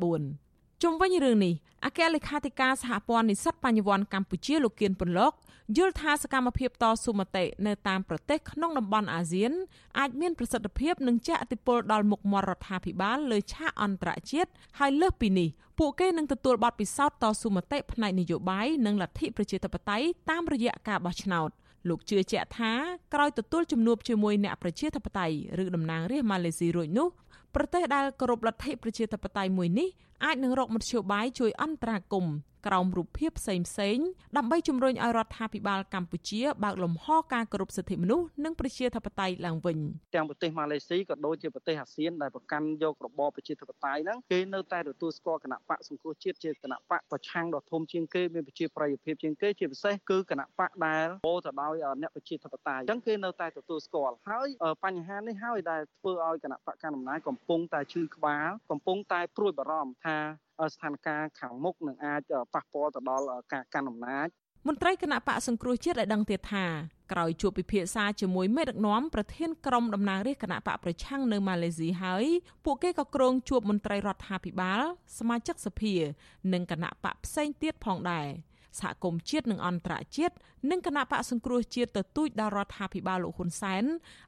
[0.00, 5.32] 2019ជុំវិញរឿងនេះអគ្គលេខាធិការសហព័ន្ធនិស្សិតបញ្ញវន្តកម្ពុជាលោកគៀនពន្លក
[5.76, 9.52] យល់ថាសកម្មភាពតស៊ូមតិនៅតាមប្រទេសក្នុងតំបន់អាស៊ាន
[9.98, 15.48] អាចមានប្រសិទ្ធភាពនិងជះឥទ្ធិពលដល់មុខមាត់រដ្ឋាភិបាលលើឆាកអន្តរជាតិហើយលើសពីនេះ
[15.78, 21.48] ពួកគេនឹងទទួលបទពិសោធន៍តស៊ូមតិផ្នែកនយោបាយនិងលទ្ធិប្រជាធិបតេយ្យតាមរយៈការបោះឆ្នោត
[21.88, 22.72] លោកជឿជាក់ថា
[23.14, 27.08] ក្រោយទទួលជំនួបជាមួយអ្នកប្រជាធិបតេយ្យឬតំណាងរាស្ត្រម៉ាឡេស៊ីរួចនោះ
[27.54, 29.88] ប្រទេសដែលគោរពលទ្ធិប្រជាធិបតេយ្យមួយនេះ
[30.24, 32.34] អាចនឹងរកមធ្យោបាយជួយអន្តរាគមន៍
[32.66, 33.98] ក្រោមរូបភាពផ្សេងផ្សេង
[34.36, 39.78] ដើម្បីជំរុញឲ្យរដ្ឋាភិបាលកម្ពុជាបើកលំហការគោរពសិទ្ធិមនុស្សនិងប្រជាធិបតេយ្យឡើងវិញ
[40.14, 54.48] ទាំងប្រទេសម៉ាឡេស៊ីក៏ដូចជាប្រទេសអាស៊ានដែលប្រកាន់យករបបប្រជាធិបតេយ្យហ្នឹងគេនៅតែទទួលស្គាល់គណៈបកសង្គ្រោះជាតិជាគណៈបកប្រឆាំងដ៏ធំជាងគេមានប្រជាប្រិយភាពជាងគេជាពិសេសគឺគណៈបកដែលពោទៅដោយអ្នកប្រជាធិបតេយ្យអញ្ចឹងគេនៅតែទទួលស្គាល់ហើយ
[54.84, 60.18] បញ្ហានេះហើយដែលធ្វើឲ្យគណៈបកកណ្ដាលអំណាចកំពុងតែឈឺក្បាលកំពុងតែព្រួយបារម្ភថា
[60.72, 62.22] ស្ថានភាពខាងមុខនឹងអាច
[62.54, 64.28] ប៉ះពាល់ទៅដល់ការកាន់អំណាច
[64.68, 66.66] មន្ត្រីគណៈបកសង្គ្រោះជាតិឲ្យដឹងទៀតថា
[67.12, 72.24] ក្រោយជួបពិភាក្សាជាមួយមេដឹកនាំប្រធានក្រុមតំណាងរាស្ត្រគណៈបកប្រឆាំងនៅម៉ាឡេស៊ីហើយ
[72.64, 74.80] ពួកគេក៏គ្រងជួបមន្ត្រីរដ្ឋាភិបាល
[75.18, 75.94] សមាជិកសភា
[76.52, 78.28] និងគណៈបកផ្សេងទៀតផងដែរ
[78.80, 80.34] សហគមន៍ជាតិនិងអន្តរជាតិ
[80.70, 83.84] និងគណៈបកសង្គ្រោះជាតិទទូចដល់រដ្ឋាភិបាលលោកហ៊ុនសែន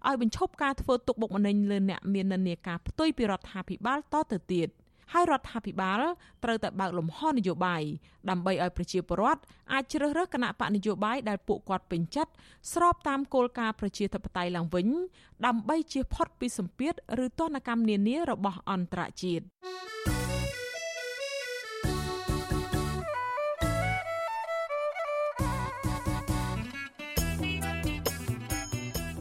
[0.07, 4.69] ឲ្យបញ្ឈប់ការធ្វើទុកបុកម្នេញលើអ្នកមាននានាការផ្ទុយពីរដ្ឋាភិបាលតទៅទៀត។
[5.13, 6.01] ហើយរដ្ឋាភិបាល
[6.45, 7.83] ត្រូវតែបើកលំហនយោបាយ
[8.31, 9.43] ដើម្បីឲ្យប្រជាពលរដ្ឋ
[9.73, 12.33] អាចជ្រើសរើសគណៈបកនយោបាយដែលពួកគាត់ពេញចិត្ត
[12.73, 14.89] ស្របតាមគោលការណ៍ប្រជាធិបតេយ្យឡើងវិញ
[15.47, 16.95] ដើម្បីជៀសផុតពីសម្ពាធ
[17.25, 19.45] ឬទណ្ឌកម្មនានារបស់អន្តរជាតិ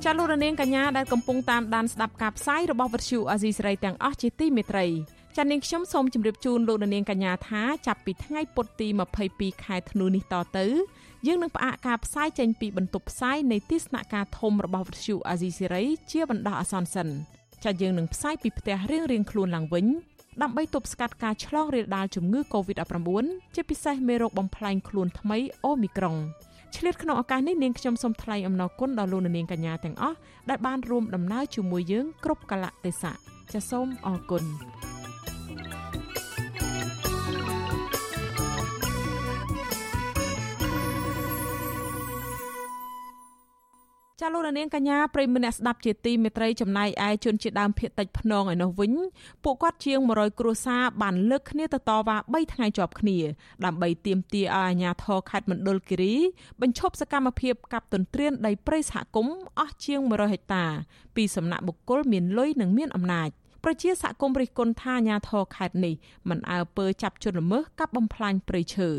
[0.06, 4.86] ចាលោករនាងកញ្ញាដែលកំពុងតាមដានស្ដាប់ការផ្សាយរបស់វិទ្យុអាស៊ីសេរីទាំងអស់ជាទីមេត្រី
[5.38, 8.88] ចានាងខ្ញុំសូមជម្រាបជូនលោកនាងកញ្ញាថាចាប់ពីថ្ងៃពុធទី
[9.28, 10.66] 22ខែធ្នូនេះតទៅ
[11.28, 17.08] យើងនឹងផ្អាកការផ្សាយចេញពីបន្ទប់ផ្សាយនៃទស្សនការធំរបស់វិទ្យុអាស៊ីសេរីជាបណ្ដោះអាសន្នសិន
[17.64, 19.86] ចាយើងនឹងផ្សាយពីផ្ទះរៀងរៀងខ្លួនឡើងវិញ
[20.42, 23.10] ដើម្បីទប់ស្កាត់ការឆ្លងរាលដាលជំងឺ Covid-19
[23.56, 26.16] ជាពិសេសមេរោគបំផ្លាញខ្លួនថ្មីអូមីក្រុង
[26.76, 30.18] ឆ្លៀតក្នុងឱកាសនេះនាងខ្ញុំសូមថ្លែងអំណរគុណដល់លោកនាងកញ្ញាទាំងអស់
[30.50, 33.14] ដែលបានរួមដំណើរជាមួយយើងគ្រប់កលៈទេសៈ
[33.54, 34.44] ចាសសូមអរគុណ
[44.24, 48.94] ចាលោករនាងកញ្ញាប្រិមម្នាក់ស្ដាប់ជាទីមេត្រីចំណែកឯជនជាដើមភៀតតិចភ្នងឯនោះវិញ
[49.44, 53.18] ពួកគាត់ជាង100គ្រួសារបានលើកគ្នាទៅតវ៉ា3ថ្ងៃជាប់គ្នា
[53.66, 56.16] ដើម្បីទាមទារឲ្យអាជ្ញាធរខេត្តមណ្ឌលគិរី
[56.62, 60.66] បញ្ឈប់សកម្មភាពកាប់ទន្ទ្រានដីព្រៃសហគមន៍អស់ជាង100ហិកតា
[61.16, 63.30] ពីសំណាក់បុគ្គលមានលុយនិងមានអំណាច
[63.64, 65.96] ប្រជាសហគមន៍រិះគន់ថាអាញាធរខេត្តនេះ
[66.30, 68.90] មិនអើពើចាប់ជនល្មើសកាប់បំផ្លាញព្រៃឈើ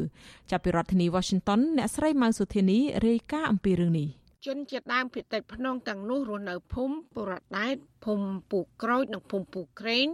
[0.51, 10.07] ចាប់ពីរដ្ឋធានី Washington អ្នកស្រីម៉ៅសុធានីរាយការណ៍អំពីរឿងនេះ ជនជាតិដើមភាគតិចភ្នងទាំងនោះរស់នៅភូមិបុរដែតភូមិពូក្រូចនិងភូមិពូក្រែង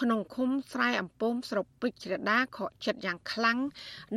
[0.00, 3.58] ក្នុងឃុំស្រែអំពមស្រុកពេជ្រដាខកចិត្តយ៉ាងខ្លាំង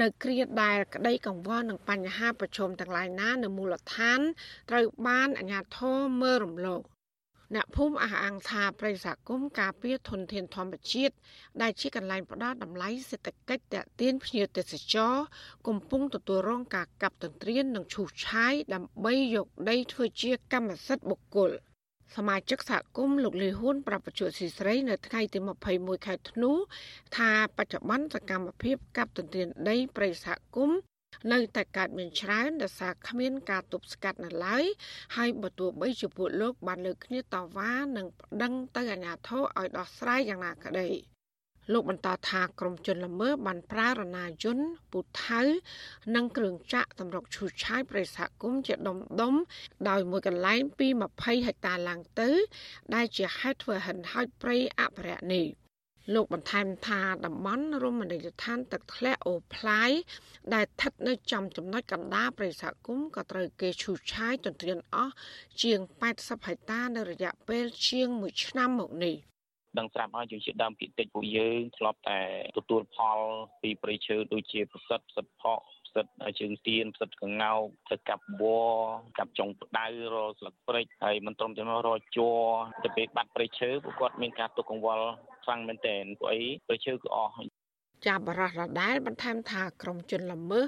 [0.01, 4.19] នៅគ្រាដែលក្តីកង្វល់នឹងបញ្ហាប្រឈមទាំងឡាយណា នៅមូលដ្ឋាន
[4.69, 6.81] ត្រូវបានអាជ្ញាធរមើលរំលង
[7.55, 11.15] អ្នកភូមិអះអាងថាប្រិយសហគមន៍ការពារធនធានធម្មជាតិ
[11.61, 15.13] ដែលជាកន្លែងផ្ដល់តម្លៃសេដ្ឋកិច្ចតាក់ទាញភ្ញៀវទេសចរ
[15.67, 21.51] កំពុងទទួលរងការកាប់ទន្ទ្រាននិងឈូសឆាយដើម្បីយកដីធ្វើជាកម្មសិទ្ធិបុគ្គល
[22.15, 25.39] សមាជិកសហគមន៍លោកលីហ៊ុនប្រាប់បច្ចុប្បន្នស៊ីស្រីនៅថ្ងៃទី
[25.71, 26.51] 21ខែធ្នូ
[27.17, 30.77] ថាបច្ចុប្បន្នសកម្មភាពកាប់ទន្ទ្រានដីព្រៃសហគមន៍
[31.31, 34.63] នៅតែកើតមានច្រើនដោយសារគ្មានការទប់ស្កាត់នៅឡើយ
[35.15, 40.89] ហើយបើទោះបីជាពួកលោកបានលើកគ្នាតវ៉ានិងប្តឹងទៅអាជ្ញាធរឲ្យដោះស្រាយយ៉ាងណាក្តី
[41.71, 45.41] លោកបន្តថាក្រមជនល្មើសបានប្រើរណាយន្តពូថៅ
[46.15, 49.33] និងគ្រឿងចាក់តម្រុកឈូសឆាយប្រិយសហគមន៍ជាដុំដុំ
[49.89, 50.87] ដោយមួយកន្លែងពី
[51.17, 52.29] 20ហិកតាឡើងទៅ
[52.95, 55.45] ដែលជាហេតុធ្វើហិនហោចព្រៃអភិរក្សនេះ
[56.13, 59.91] លោកបន្ថែមថាតំបន់រមណីយដ្ឋានទឹកធ្លាក់អូផ្លាយ
[60.53, 65.13] ដែលស្ថិតនៅចំចំណុចកណ្ដាលប្រៃសហគមន៍ក៏ត្រូវគេឈូសឆាយទន្ទ្រានអស់
[65.61, 65.79] ជាង
[66.13, 69.15] 80ហិកតានៅរយៈពេលជាង1ឆ្នាំមកនេះ
[69.77, 72.21] ដឹងស្រាប់ហើយយើងជាដើមគិតិចពួកយើងធ្លាប់តែ
[72.57, 73.19] ទទួលផល
[73.61, 76.05] ពីប្រៃឈើដូចជាប្រសិទ្ធសិទ្ធផកផ្សិត
[76.39, 78.43] ជើងទៀនផ្សិតកងោកធ្វើកាប់វ
[79.17, 82.39] កាប់ចុងផ្ដៅរស្លឹកព្រិចហើយមិនត្រឹមតែមករជ័រ
[82.83, 85.07] ទៅពេលបាត់ព្រៃឈើពួកគាត់មានការទុកកង្វល់
[85.43, 87.63] ខ្លាំងមែនទែនពួកអីព្រៃឈើគឺអស់
[88.07, 90.65] ចាប់បរោះរដែលបន្ថែមថាក្រមជនល្មើស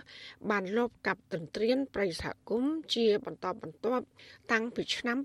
[0.49, 4.05] បានលបកាប់ទន្ទ្រានប្រិយសហគមន៍ជាបន្តបន្ទាប់
[4.51, 5.17] តាំងពីឆ្នាំ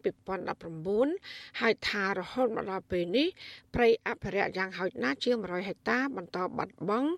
[0.97, 3.29] 2019ហើយថារហូតមកដល់ពេលនេះ
[3.75, 7.11] ព្រៃអភិរក្សយ៉ាងហោចណាស់ជាង100ហិកតាបន្តបាត់បង់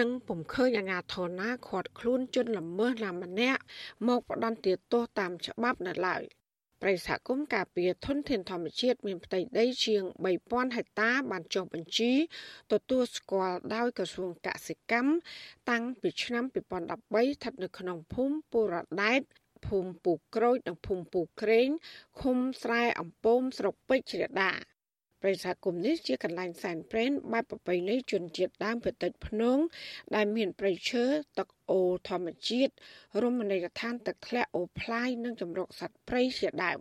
[0.00, 3.62] និងពុំឃើញអាជ្ញាធរណាឃាត់ខ្លួនជនល្មើសណាម្នាក់
[4.06, 6.22] មកផ្ដន្ទាទោសតាមច្បាប់នៅឡើយ។
[6.82, 10.02] ប្រិយសហគមន៍ការពារធនធានធម្មជាតិមានផ្ទៃដីជាង
[10.40, 12.12] 3000ហិកតាបានចុះបញ្ជី
[12.72, 15.12] ទទួលស្គាល់ដោយក្រសួងកសិកម្ម
[15.70, 16.44] តាំងពីឆ្នាំ
[16.90, 19.20] 2013ស្ថិតនៅក្នុងភូមិពូរ៉ាដែត
[19.66, 21.68] ភូមិពូក្រូចនិងភូមិពូក្រែង
[22.20, 24.52] ឃុំស្រែអំពមស្រុកពេជ្រដា
[25.22, 29.58] ប្រិយសហគមន៍នេះជាកន្លែងសែនព្រេនបែបប្រពៃណីជនជាតិដើមភាគតិចភ្នង
[30.14, 31.04] ដែលមានព្រៃឈើ
[31.38, 32.72] ទឹកអូធម្មជាតិ
[33.22, 36.80] រមណីយដ្ឋានទឹកធ្លាក់អូផ្លាយនិងចម្រុកសត្វព្រៃជាដើម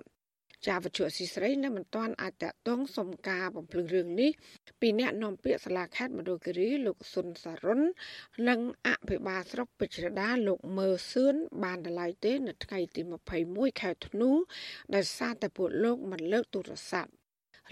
[0.67, 4.31] ចាវជុស៊ីស្រីនៅមិនទាន់អាចតតងសុំការបំភ្លឺរឿងនេះ
[4.81, 7.81] ពីអ្នកនាំពាក្យសាលាខេត្តមណ្ឌលគិរីលោកសុនសរុន
[8.49, 13.01] និងអភិបាលស្រុកពេជ្រដាលោកមើសឿនបានដライទេ នៅថ្ងៃទី
[13.41, 14.31] 21ខែធ្នូ
[14.95, 17.11] ដោយសារតែពួកលោកមិនលើកទូរស័ព្ទ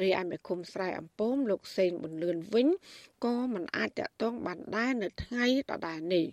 [0.01, 2.67] រីឯមេឃុំស្រែអំពមលោកសេងប៊ុនលឿនវិញ
[3.25, 6.25] ក៏មិនអាចតតងបានដែរនៅថ្ងៃដដែលនេះ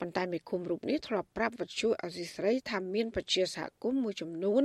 [0.00, 4.64] ប៉ុន្តែមេឃុំរូបនេះធ្លាប់ប្រាប់វិទ្យុអសីស្រីថាមានប្រជាសហគមន៍មួយចំនួន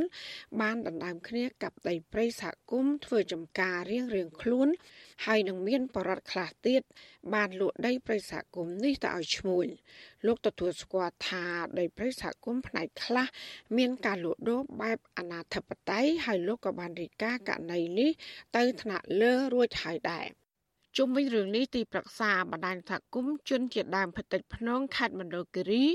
[0.61, 4.67] បានដណ្ដើមគ្នាកាប់ដីព្រៃសហគមន៍ធ្វើចំការរៀងរៀងខ្លួន
[5.25, 6.81] ហើយនឹងមានបរិវត្តខ្លះទៀត
[7.33, 9.67] បានលក់ដីព្រៃសហគមន៍នេះទៅឲ្យឈ្មួញ
[10.25, 11.45] លោកទទួលស្គាល់ថា
[11.79, 13.27] ដីព្រៃសហគមន៍ផ្នែកខ្លះ
[13.77, 18.11] មានការលក់ដូរបែបអនាធិបតេយ្យហើយលោកក៏បានរាយការណ៍ករណីនេះ
[18.57, 20.27] ទៅថ្នាក់លើរួចហើយដែរ
[20.97, 25.85] ជុំវិញរឿងនេះទីប្រឹក្សាបណ្ដាញសហគមន៍ជនជាដើមភតិចភ្នងខេត្តមណ្ឌលគិរី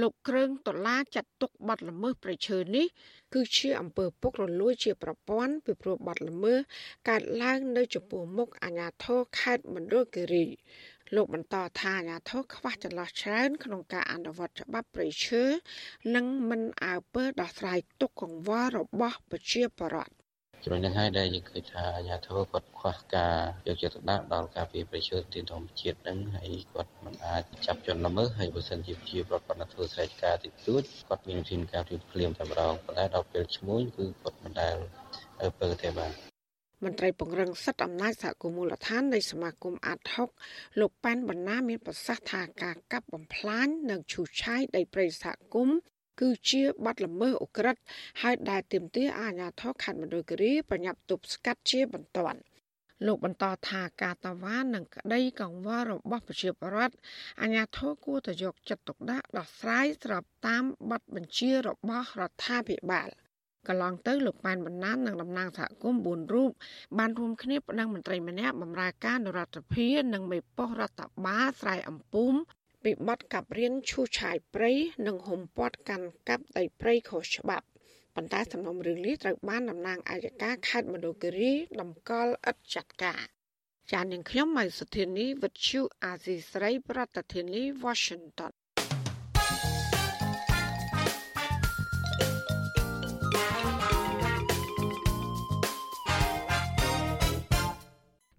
[0.00, 2.86] លោកគ្រឿងដុល្លារចាត់ទុកបាត់ល្មើសប្រឈើនេះ
[3.34, 6.58] គឺជាអំពើពុករលួយជាប្រព័ន្ធពីព្រោះបាត់ល្មើស
[7.08, 10.44] កើតឡើងនៅចំពោះមុខអាជ្ញាធរខេត្តមណ្ឌលគិរី
[11.14, 15.42] លោកបន្តថាអាញាធរខ្វះចន្លោះច្រើនក្នុងការអនុវត្តច្បាប់ព្រៃឈើ
[16.14, 20.25] និងមិនអើពើដោះស្រាយទុកកង្វល់របស់ប្រជាពលរដ្ឋ
[20.64, 23.36] ចំណុចនេះហើយដែលយើងឃើញថាអាជ្ញាធរគាត់ខ្វះការ
[23.66, 34.76] យកចិត្តទុកដាក់ដល់ការពារប្រយោជន៍ទីធម្មជាតិនឹងហើយគាត់មិនអាចចាប់ជនល្មើសហើយបើសិនជាជាប្រព័ន្ធធ្វើស្រែកការទីទួចគាត់មានវិធានការជួយភ្លាមតែម្ដងប៉ុន្តែដល់ពេលឈ្មោះគឺគាត់មិនដែល
[35.60, 36.12] ពើទេបាទ
[36.84, 40.28] មន្ត្រីពង្រឹងសិទ្ធិអំណាចសហគមន៍មូលដ្ឋាននៃសមាគមអាត់ហុក
[40.80, 45.76] លោកប៉ែនបណ្ណាមានប្រសាសន៍ថាការកាប់បំផ្លាញនិងឈូសឆាយដីព្រៃសហគមន៍
[46.20, 47.76] គឺជាបាត់ល្មើសអូក្រិត
[48.22, 52.40] ហើយដែលទាមទារអាជ្ញាធរខេត្តមណ្ឌលគិរីប្រញាប់ទប់ស្កាត់ជាបន្ទាន់
[53.06, 56.94] លោកបន្តថាការតវ៉ានិងក្តីកង្វល់របស់ប្រជាពលរដ្ឋ
[57.42, 63.08] អាជ្ញាធរគួរតែយកចិត្តទុកដាក់ដោះស្រាយស្របតាមបទបញ្ជារបស់រដ្ឋាភិបាល
[63.68, 66.00] កន្លងទៅលោកប៉ែនបណ្ណាននិងតំណាងសហគមន៍
[66.30, 66.50] 4រូប
[66.98, 72.32] បានរួមគ្នាប្តឹងមន្ត្រីម្នាក់បម្រើការនរដ្ឋាភិបាលនិងមេប៉ុស្តិ៍រដ្ឋបាលស្រែអំពុំ
[72.88, 74.72] ពីបទកាប់រៀនឈូសឆាយព្រៃ
[75.06, 77.66] និងហុំព័ទ្ធកាន់កាប់ដីព្រៃខុសច្បាប់
[78.14, 83.22] ប៉ុន្តែសំណុំរឿងនេះត្រូវបានតំណាងអាយកាខេត្តមណ្ឌលគិរីតម្កល់ឥតចាត់ការ
[83.92, 88.52] ចាននាងខ្ញុំម៉ៃសុធានីវិទ្យុអាស៊ីស្រី ប្រធានាធិបតី Washington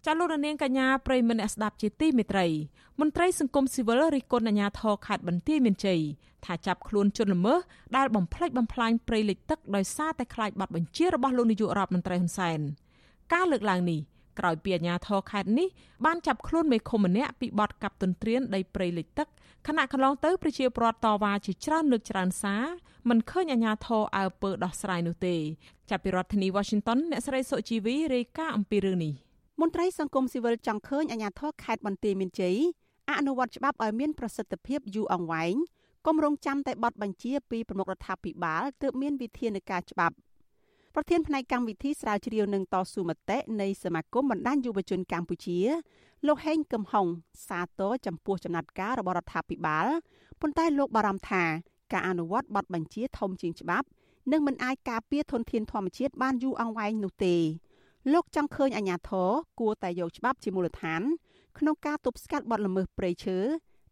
[0.09, 2.47] ចាលោករនាងកញ្ញាប្រិយមិត្តអ្នកស្ដាប់ជាទីមេត្រី
[2.99, 6.01] មន្ត្រីសង្គមស៊ីវិលរិះគន់អាជ្ញាធរខេត្តបន្ទាយមានជ័យ
[6.45, 7.59] ថាចាប់ខ្លួនជនល្មើស
[7.97, 12.59] ដែលបំផ្លិចបំផ្លាញព្រៃលិចទឹកដោយសារតែខ្លាចបាត់បញ្ជារបស់លោកនាយករដ្ឋមន្ត្រីហ៊ុនសែន
[13.33, 13.99] ការលើកឡើងនេះ
[14.39, 15.67] ក្រោយពីអាជ្ញាធរខេត្តនេះ
[16.05, 19.27] បានចាប់ខ្លួនមេឃុំម្នាក់ពីបទកាប់ទន្ទ្រានដីព្រៃលិចទឹក
[19.67, 22.63] ខណៈកន្លងទៅប្រជាពលរដ្ឋតវ៉ាជាច្រើនលើកច្រើនសារ
[23.09, 25.35] មិនឃើញអាជ្ញាធរអើពើដោះស្រាយនោះទេ
[25.89, 29.26] ចាប់ពីរដ្ឋធានី Washington អ្នកស្រីសុជីវីរាយការណ៍អំពីរឿងនេះ
[29.61, 32.57] មន្ត្រីសង្គមស៊ីវិលចង់ឃើញអាជ្ញាធរខេត្តបន្ទាយមានជ័យ
[33.11, 35.55] អនុវត្តច្បាប់ឲ្យមានប្រសិទ្ធភាពយូរអង្វែង
[36.07, 40.15] គម្រោងចាំតែបទបញ្ជាពីប្រមុខរដ្ឋាភិបាលទើបមានវិធានការច្បាប់
[40.95, 45.59] ប្រធានផ្នែកកម្មវិធីស្រាវជ្រាវនឹងតស៊ូមតិនៃសមាគមបណ្ដាញយុវជនកម្ពុជា
[46.27, 47.07] លោកហេងកឹមហុង
[47.47, 49.87] សាទរចំពោះចំណាត់ការរបស់រដ្ឋាភិបាល
[50.41, 51.43] ប៉ុន្តែលោកបារម្ភថា
[51.93, 53.87] ការអនុវត្តបទបញ្ជាធំជាងច្បាប់
[54.31, 57.35] នឹងមិនអាចការពារធនធានធម្មជាតិបានយូរអង្វែងនោះទេ
[58.13, 59.29] លោកចង់ឃើញអាជ្ញាធរ
[59.59, 61.01] គួរតែយកច្បាប់ជាមូលដ្ឋាន
[61.57, 63.37] ក្នុងការទប់ស្កាត់បទល្មើសព្រៃឈើ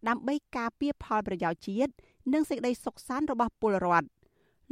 [0.07, 1.91] ដើម្បីការពារផលប្រយោជន៍ជាតិ
[2.33, 4.07] និងសេចក្តីសុខសាន្តរបស់ពលរដ្ឋ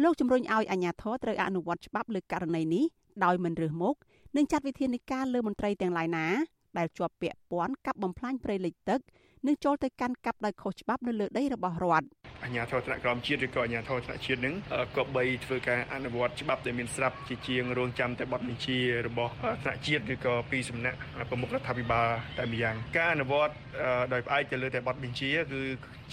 [0.04, 2.86] លោកជំរុញឲ្យអាជ្ញាធរត្រូវអនុវត្តច្បាប់លើករណីនេះ
[3.24, 3.96] ដោយមិនរើសមុខ
[4.36, 6.28] និងចាត់វិធានការលើមន្ត្រីទាំងឡាយណា
[6.78, 9.00] ដែលជាប់ពាក់ព័ន្ធกับបំផ្លាញព្រៃលិចទឹក
[9.48, 12.08] និងចូលទៅកាន់កាប់ដោយខុសច្បាប់នៅលើដីរបស់រដ្ឋ
[12.44, 14.56] អាជ្ញាធរថ្នាក់ក្រោមជាតិឬក៏អាជ្ញាធរថ្នាក់ជាតិនឹង
[14.98, 18.78] ក៏បីធ្វើការអនុវត្តច្បាប់ដែលមានស្រាប់ជាជាងរងចាំតែបទបញ្ជា
[19.08, 19.32] របស់
[19.64, 20.98] ថ្នាក់ជាតិឬក៏ពីសំណាក់
[21.30, 23.54] ប្រមុខរដ្ឋាភិបាលតែម្យ៉ាងការអនុវត្ត
[24.14, 25.62] ដោយផ្អែកទៅលើតែបទបញ្ជាគឺ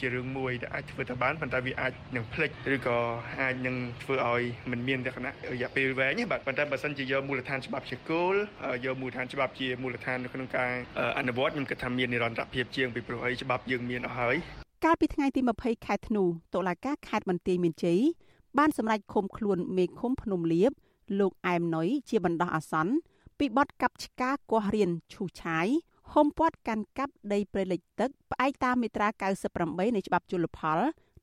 [0.01, 2.99] ជារឿងមួយដែលអាចធ្វើទៅបានប៉ុន្តែវាអាចនឹងផ្លិចឬក៏
[3.41, 8.35] អាចនឹងធ្វើឲ្យមិនមានលក្ខណៈរយៈពេលវែងបាទប៉ុន្តែបើសិនជាយកមូលដ្ឋានច្បាប់ជាគោល
[8.85, 10.71] យកមូលដ្ឋានច្បាប់ជាមូលដ្ឋាននៅក្នុងការ
[11.19, 14.37] អនុវត្តខ្ញុំគិតថាមាននិរន្តរភាពជាងពីព្រោះអីច្បាប់យើងមានអស់ហើយ
[14.85, 16.25] កាលពីថ្ងៃទី20ខែធ្នូ
[16.55, 18.01] តុលាការខេត្តបន្ទាយមានជ័យ
[18.59, 20.73] បានសម្រេចឃុំខ្លួនមេឃុំភ្នំលៀប
[21.21, 22.93] លោកអែមណុយជាបណ្ដោះអាសន្ន
[23.39, 25.67] ពីបទកាប់ឆ្កាគាស់រៀនឈូឆាយ
[26.15, 29.09] ហុំព័ទ្ធកាន់កាប់ដីព្រៃលិចទឹកផ្អែកតាមមាត្រា
[29.53, 30.79] 98នៃច្បាប់ជលផល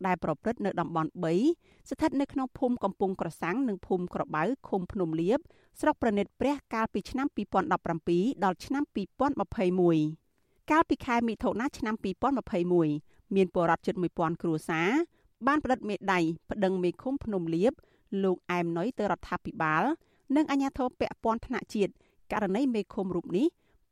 [0.05, 1.09] ដែលប្រព្រឹត្តនៅតំបន់
[1.49, 5.39] 3ស្ថិតនៅក្នុងភូមិកំពង់ក្រសាំងនិងភូមិក្របៅឃុំភ្នំលៀប
[5.81, 7.27] ស្រុកប្រណិតព្រះកាលពីឆ្នាំ
[7.85, 8.83] 2017ដល់ឆ្នាំ
[9.97, 11.95] 2021កាលពីខែមិថុនាឆ្នាំ
[12.65, 14.89] 2021មានពលរដ្ឋជិត1000គ្រួសារ
[15.47, 16.19] បានផ្តិតមេដៃ
[16.51, 17.73] ប្តឹងមេឃុំភ្នំលៀប
[18.23, 19.83] លោកអែមណុយទៅរដ្ឋាភិបាល
[20.35, 21.91] និងអាជ្ញាធរពាក់ព័ន្ធថ្នាក់ជាតិ
[22.31, 23.47] ករណីមេឃុំរូបនេះ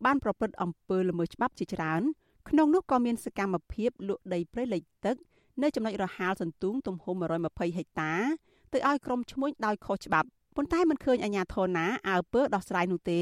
[0.06, 2.02] បានប្រព្រឹត្តអំពើល្មើសច្បាប់ជាច្រើន
[2.50, 5.16] ក្នុងនោះក៏មានសកម្មភាពលក់ដីព្រៃលិចទឹក
[5.62, 8.14] នៅចំណុចរហាលសន្ទូងទំហំ120ហិកតា
[8.74, 13.22] ទៅឲ្យក្រុមឈ្មួញដោយខុសច្បាប់ប៉ុន្តែមិនឃើញអាជ្ញាធរណាអើពើដោះស្រាយនោះទេ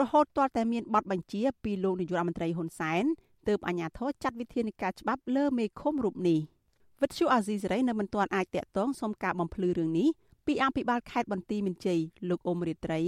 [0.00, 3.04] រហូតទាល់តែមានបទបញ្ជាពីលោកនាយករដ្ឋមន្ត្រីហ៊ុនសែន
[3.48, 6.40] ទើបអាជ្ញាធរចាត់វិធានការច្បាប់លើមេឃុំរូបនេះ
[7.02, 10.08] វិទ្យុអាស៊ីសេរីនៅមិនទាន់អាចតាក់ទងសុំការបំភ្លឺរឿងនេះ
[10.46, 13.00] ពីអភិបាលខេត្តបន្ទាយមានជ័យលោកអ៊ុំរិត្រី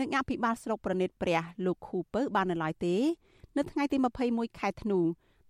[0.00, 2.96] និងអភិបាលស្រុកប្រណិតព្រះលោកខូពើបាននៅឡើយទេ
[3.56, 3.96] នៅថ្ងៃទី
[4.28, 4.98] 21ខែធ្នូ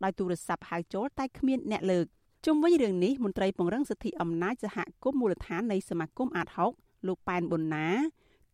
[0.05, 2.07] ដោយទូរស័ព្ទហៅចូលតែគ្មានអ្នកលើក
[2.47, 7.89] ជុំវិញរឿងនេះមន្ត្រីពង្រឹងសិទ្ធិអំណាចសហគមន៍មូលដ្ឋាននៃសមាគមអាត6លោកប៉ែនប៊ុនណា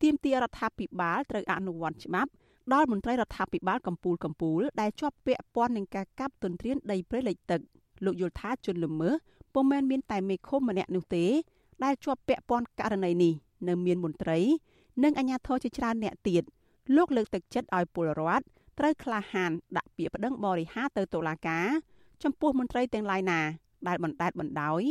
[0.02, 2.30] ទាមទាររដ្ឋាភិបាលត្រូវអនុវត្តច្បាប់
[2.72, 7.60] ដល់មន្ត្រីរដ្ឋាភិបាលកម្ពុជាកម្ពុជាដែលជាប់ពាក់ព័ន្ធនឹងការកាប់ទន្ទ្រានដីព្រៃលិចទឹក
[8.04, 9.14] លោកយល់ថាជនល្មើស
[9.54, 11.24] ពុំមែនមានតែមេឃុំម្នាក់នោះទេ
[11.84, 13.32] ដែលជាប់ពាក់ព័ន្ធករណីនេះ
[13.68, 14.38] នៅមានមន្ត្រី
[15.04, 16.42] និងអាជ្ញាធរជាច្រើនអ្នកទៀត
[16.96, 18.44] លោកលើកទឹកចិត្តឲ្យពលរដ្ឋ
[18.78, 21.66] ត្រូវក្លាហានដាក់ពាក្យប្តឹងបរិហាទៅតុលាការ
[22.22, 23.40] ចំពោះមន្ត្រីទាំងឡាយណា
[23.88, 24.82] ដែលបណ្តែតបណ្ដោយ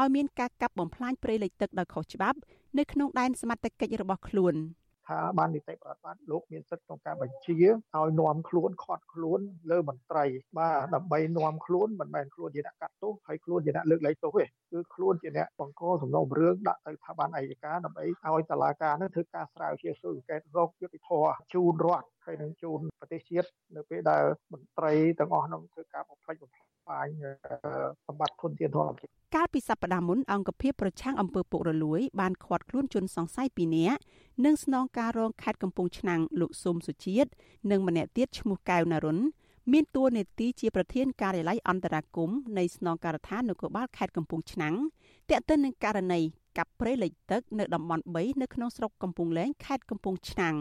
[0.00, 2.38] ឲ្យមានការកាប់បំផ្លាញព្រៃលិចទឹកដោយខុសច្បាប់
[2.78, 4.54] នៅក្នុងដែនសមត្ថកិច្ចរបស់ខ្លួន។
[5.08, 9.40] ថាបាននីតិប្រតិបត្តិលោកមានសិទ្ធិក្នុងការបញ្ជាឲ្យនាំខ្លួនខាត់ខ្លួន
[9.70, 10.24] លើមន្ត្រី
[10.58, 26.73] បាទដើម្បីនាំខ្លួនមិនមែនខ្លួនជាអ្នកកាត់ទោសហើយខ្លួនជាអ្នកលើកលែងទោសទេគឺខ្លួនជាអ្នកបង្កសំណុំរឿងដាក់ទៅស្ថាប័នអัยការដើម្បីឲ្យតុលាការនឹងធ្វើការស្រាវជ្រាវស៊ើបអង្កេតរកយុត្តិធម៌ជូនរដ្ឋហើយនឹងជូនប្រទេសជាតិនៅពេលដែលមន្ត្រីទាំងអស់នោះធ្វើការបំផ្លិចបំផ្លាញ
[28.06, 34.00] សម្បត្តិធនធានធម្មជាតិកាលពីសប្តាហ៍មុនអង្គភាពប្រឆាំងអំពើពុករលួយបានឃាត់ខ្លួនជនសង្ស័យ2នាក់
[34.44, 37.30] និងស្នងការរងខេត្តកំពង់ឆ្នាំងលោកស៊ុំសុជាតិ
[37.70, 39.18] និងម្នាក់ទៀតឈ្មោះកៅណារុន
[39.72, 44.74] មានតួនាទីជាប្រធានការិយាល័យអន្តរាគមនៃស្នងការដ្ឋាននគរបាលខេត្តកំពង់ឆ្នាំង
[45.30, 46.20] តាក់ទិននឹងករណី
[46.58, 50.56] កាប់ព្រៃលិចទឹកនៅតំបន់3នៅក្នុងស្រុកកំពង់លែងខេត្តកំពង់ឆ្នាំង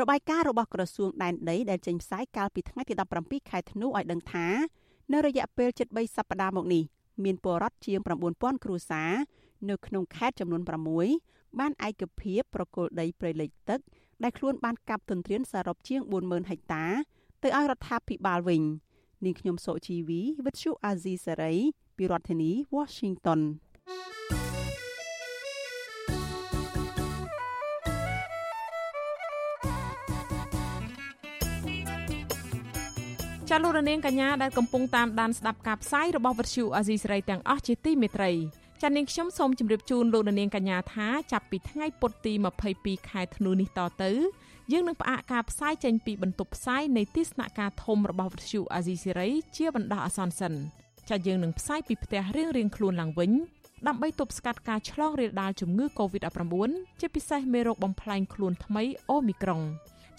[0.00, 4.46] របាយការណ៍របស់ក្រសួងដែនដីដែលចេញផ្សាយកាលពីថ្ងៃទី17ខែធ្នូឲ្យដឹងថា
[5.12, 6.82] នៅរយៈពេល73សប្តាហ៍មកនេះ
[7.24, 7.98] មានពលរដ្ឋជាង
[8.30, 9.12] 9000គ្រួសារ
[9.70, 10.62] នៅក្នុងខេត្តចំនួន
[11.10, 13.80] 6បានឯកភាពប្រគល់ដីព្រៃលិចទឹក
[14.22, 16.84] ដែលខ្លួនបានកាប់ទន្ទ្រានសរុបជាង40000ហិកតា
[17.42, 18.62] ទៅឲ្យរដ្ឋាភិបាលវិញ
[19.24, 21.54] នាងខ្ញុំសុជីវីវិទ្យុអាស៊ីសេរី
[21.96, 23.40] ពីរដ្ឋធានី Washington
[33.50, 38.32] ចាលោករនាងកញ្ញាដែលកំពុងតាមដានស្ដាប់ការផ្សាយរបស់វិទ្យុអាស៊ីសេរីទាំងអស់ជាទីមេត្រី
[38.82, 42.32] ចានាងខ្ញុំសូមជម្រាបជូនលោកនាងកញ្ញាថាចាប់ពីថ្ងៃពុធទី
[42.72, 44.10] 22ខែធ្នូនេះតទៅ
[44.72, 50.52] យើងនឹងផ្អាកការផ្សាយចេញពីបន្ទប់ផ្សាយនៃទីស្នាក់ការធំរបស់វិទ្យុអាស៊ីសេរីជាបណ្ដោះអាសន្នសិន
[51.08, 53.32] ចាយើងនឹងផ្សាយពីផ្ទះរៀងរៀងខ្លួនឡើងវិញ
[53.88, 56.44] ដើម្បីទប់ស្កាត់ការឆ្លងរាលដាលជំងឺ Covid-19
[57.00, 59.62] ជាពិសេសមេរោគបំផ្លែងខ្លួនថ្មីអូមីក្រុង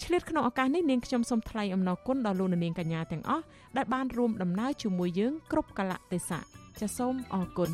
[0.04, 3.44] ឆ្លៀតក្នុងឱកាសនេះនាងខ្ញុំសូមថ្លែងអំណរគុណដល់លោកនាងកញ្ញាទាំងអស់
[3.76, 6.42] ដែលបានរួមដំណើរជាមួយយើងគ្រប់កលៈទេសៈ
[6.80, 7.70] ចាសសូមអរគុណ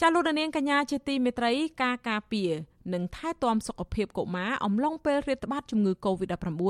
[0.00, 2.50] ចាលោកនាងកញ្ញាជាទីមេត្រីការការពារ
[2.94, 6.62] និងថែទាំសុខភាពកុមារអំឡុងពេលរាតត្បាតជំងឺ Covid-19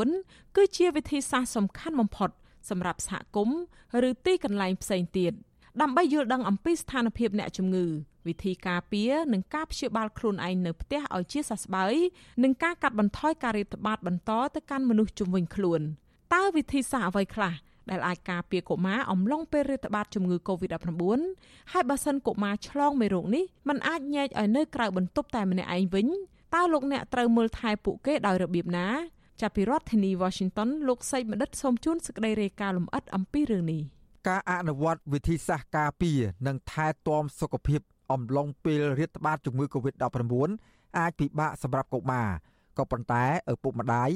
[0.56, 2.30] គឺជាវិធីសាស្ត្រសំខាន់បំផុត
[2.70, 3.60] សម្រាប់សហគមន៍
[4.08, 5.32] ឬទីកន្លែងផ្សេងទៀត
[5.82, 7.84] ដើម្បីយល់ដឹងអំពីស្ថានភាពអ្នកជំងឺ
[8.26, 11.94] វិធីការពារនិងការព្យាបាលខ្លួនឯងនៅផ្ទះឲ្យជាសះស្បើយ
[12.42, 15.80] និងការកាត់បន្ថយការរាតត្បាតបន្តទៅកាន់មនុស្សជុំវិញខ្លួន
[16.34, 17.54] តើវិធីសាស្ត្រអ្វីខ្លះ
[17.90, 21.02] ដែលអាចការពារកុមារអំឡុងពេលរាតត្បាតជំងឺ Covid-19
[21.72, 26.06] ហើយបើសិនកុមារឆ្លងមេរោគនេះมันអាចញែកឲ្យនៅក្រៅបន្ទប់តែម្នាក់ឯងវិញ
[26.54, 28.88] តើលោកអ្នកត្រូវមើលថែពួកគេដោយរបៀបណា
[29.40, 33.82] ចាប់ពីរដ្ឋធានី Washington លោកសេកបណ្ឌិតសូមជូនសេចក្តីរាយការណ៍លម្អិតអំពីរឿងនេះ
[34.28, 37.80] ការអនុវត្តវិធីសាស្ត្រការពារនិងថែទាំសុខភាព
[38.12, 40.34] អំឡុងពេលរាតត្បាតជំងឺ Covid-19
[40.98, 42.28] អាចពិបាកសម្រាប់កុមារ
[42.78, 44.10] ក៏ប៉ុន្តែឪពុកម្ដាយ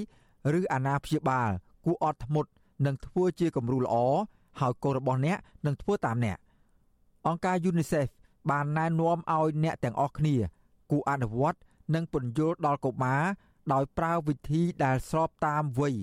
[0.59, 1.50] ឬអាណាព្យាបាល
[1.84, 2.50] គួរអត់ធ្មត់
[2.86, 3.96] នឹងធ្វើជាគំរូល្អ
[4.61, 6.38] ហើយកូនរបស់អ្នកនឹងធ្វើតាមអ្នក
[7.26, 8.09] អង្គការ UNICEF
[8.50, 10.36] បានណែនាំឲ្យអ្នកទាំងអស់គ្នា
[10.90, 11.59] គួរអនុវត្ត
[11.94, 13.22] និងពន្យល់ដល់កុមារ
[13.72, 15.94] ដោយប្រើវិធីដែលស្របតាមវ័យ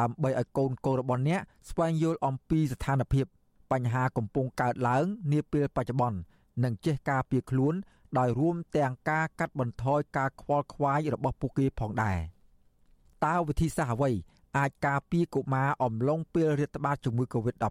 [0.00, 1.40] ដើម្បីឲ្យកូនកូនរបស់អ្នក
[1.70, 3.26] ស្វែងយល់អំពីស្ថានភាព
[3.72, 6.18] បញ្ហាកំពុងកើតឡើងនាពេលបច្ចុប្បន្ន
[6.64, 7.74] និងចេះការពារខ្លួន
[8.18, 12.18] ដោយរួមទាំងការកាត់បន្ថយការខ្វល់ខ្វាយរបស់ពួកគេផងដែរ
[13.24, 14.10] តើវិធីសាស្ត្រអ្វី
[14.58, 17.62] អាចការពារកុមារអំឡុងពេលរាតត្បាតជំងឺ Covid-19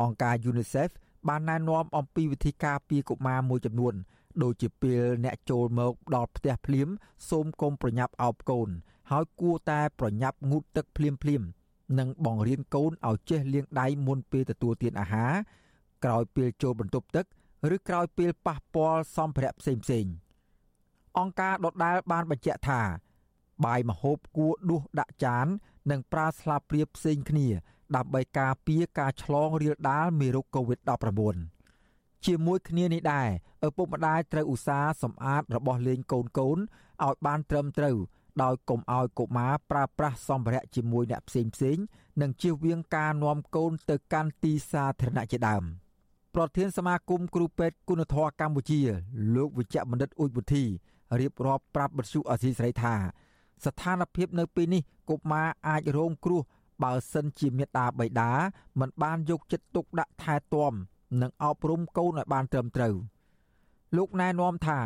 [0.00, 0.90] អង្គការ UNICEF
[1.28, 3.94] បានណែនាំអំពីវិធីការពារកុមារមួយចំនួន
[4.42, 6.88] ដូចជាពេលអ្នកចូលមកដល់ផ្ទះភ្លាម
[7.30, 8.68] សូមកុំប្រញាប់អោបកូន
[9.10, 11.42] ហើយគួរតែប្រញាប់ងូតទឹកភ្លាមភ្លាម
[11.98, 15.32] និងបង្រៀនកូនឲ្យចេះលាងដៃមុនពេលទទួលទានអាហារ
[16.04, 17.26] ក្រោយពេលចូលបន្ទប់ទឹក
[17.74, 20.06] ឬក្រោយពេលប៉ះពាល់សម្ភារៈផ្សេងផ្សេង
[21.18, 22.82] អង្គការដដាលបានបញ្ជាក់ថា
[23.64, 25.46] បាយមហូបគួរដួសដាក់ចាន
[25.90, 27.48] និងប្រើស្លាបព្រាផ្សេងគ្នា
[27.96, 33.28] ដើម្បីការពារការឆ្លងរាលដាលមេរោគ COVID-19 ជាមួយគ្នានេះដែរ
[33.66, 36.58] ឪពុកម្ដាយត្រូវឧស្សាហ៍សម្អាតរបស់លេងកូនកូន
[37.04, 37.96] ឲ្យបានត្រឹមត្រូវ
[38.42, 41.78] ដោយកុំឲ្យកុមារប្រើប្រាស់សម្ភារៈជាមួយអ្នកផ្សេងផ្សេង
[42.20, 45.64] និងជៀសវាងការនាំកូនទៅកាន់ទីសាធារណៈជាដើម
[46.34, 48.80] ប្រធានសមាគមគ្រូពេទ្យគុណធម៌កម្ពុជា
[49.34, 50.64] លោកវិជ្ជបណ្ឌិតអ៊ុចវុធី
[51.20, 52.94] រៀបរាប់ប្រាប់បទសុអសីស្រីថា
[53.64, 56.42] ស្ថានភាពនៅពេលនេះកុមារអាចរងគ្រោះ
[56.82, 58.30] បើសិនជាមេដាបៃតា
[58.80, 60.72] មិនបានយកចិត្តទុកដាក់ថែទាំ
[61.22, 62.94] និងអប់រំកូនឲ្យបានត្រឹមត្រូវ
[63.96, 64.78] លោកណែនាំថា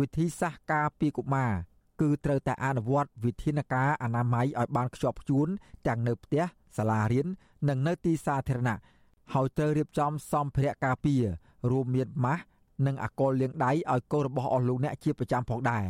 [0.00, 1.52] វិធីសាស្ត្រការពារកុមារ
[2.00, 5.48] គឺត្រូវតែអនុវត្តវិធានការអនាម័យឲ្យបានខ្ជាប់ខ្ជួន
[5.86, 6.42] ទាំងនៅផ្ទះ
[6.76, 7.26] សាលារៀន
[7.68, 8.78] និងនៅទីសាធារណៈ
[9.34, 11.24] ហើយត្រូវរៀបចំសម្ភារៈការពារ
[11.70, 12.42] រួមមានម៉ាស់
[12.86, 15.84] និងអាកុលលាងដៃឲ្យកូនរបស់អស់លោកអ្នកជាប្រចាំផងដែរ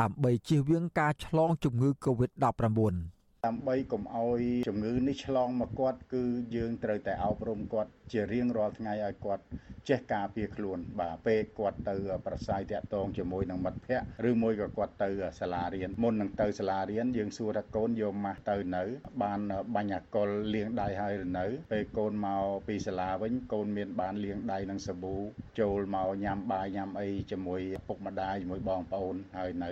[0.00, 6.24] ដើម្បីជៀសវាងការឆ្លងជំងឺ Covid-19 ដើម្បីកុំឲ្យជំងឺនេះឆ្លងមកគាត់គឺ
[6.56, 9.44] យើងត្រូវតែអប់រំគាត់ជារៀងរាល់ថ្ងៃឲ្យគាត់
[9.88, 15.10] ចេះការពារខ្លួន បាទពេលគាត់ទៅប្រស័យតាក់ទងជាមួយនឹងមិត្តភ័ក្តិឬមួយក៏គាត់ទៅ
[15.40, 18.84] សាលារៀនមុននឹងទៅសាលារៀនយើងសួរថាកូនយកម៉ាស់ទៅនៅ
[19.22, 19.40] បាន
[19.74, 25.16] បាញ់អាកុលលាងដៃហើយឬនៅពេលកូនមកពីសាលាវិញកូនមានបានលាងដៃនឹងសាប៊ូ
[25.60, 29.70] ចូលមកញ៉ាំបាយញ៉ាំអីជាមួយពុកម្ដាយជាមួយបងប្អូនហើយនៅ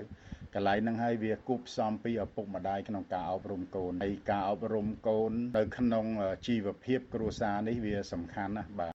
[0.55, 6.05] កន្លែងហ្នឹងហើយវាគូផ្សំពីឪពុកម្ដាយក្នុងការអប់រំកូនហើយការអប់រំកូននៅក្នុង
[6.47, 8.93] ជីវភាពគ្រួសារនេះវាសំខាន់ណាស់បាទ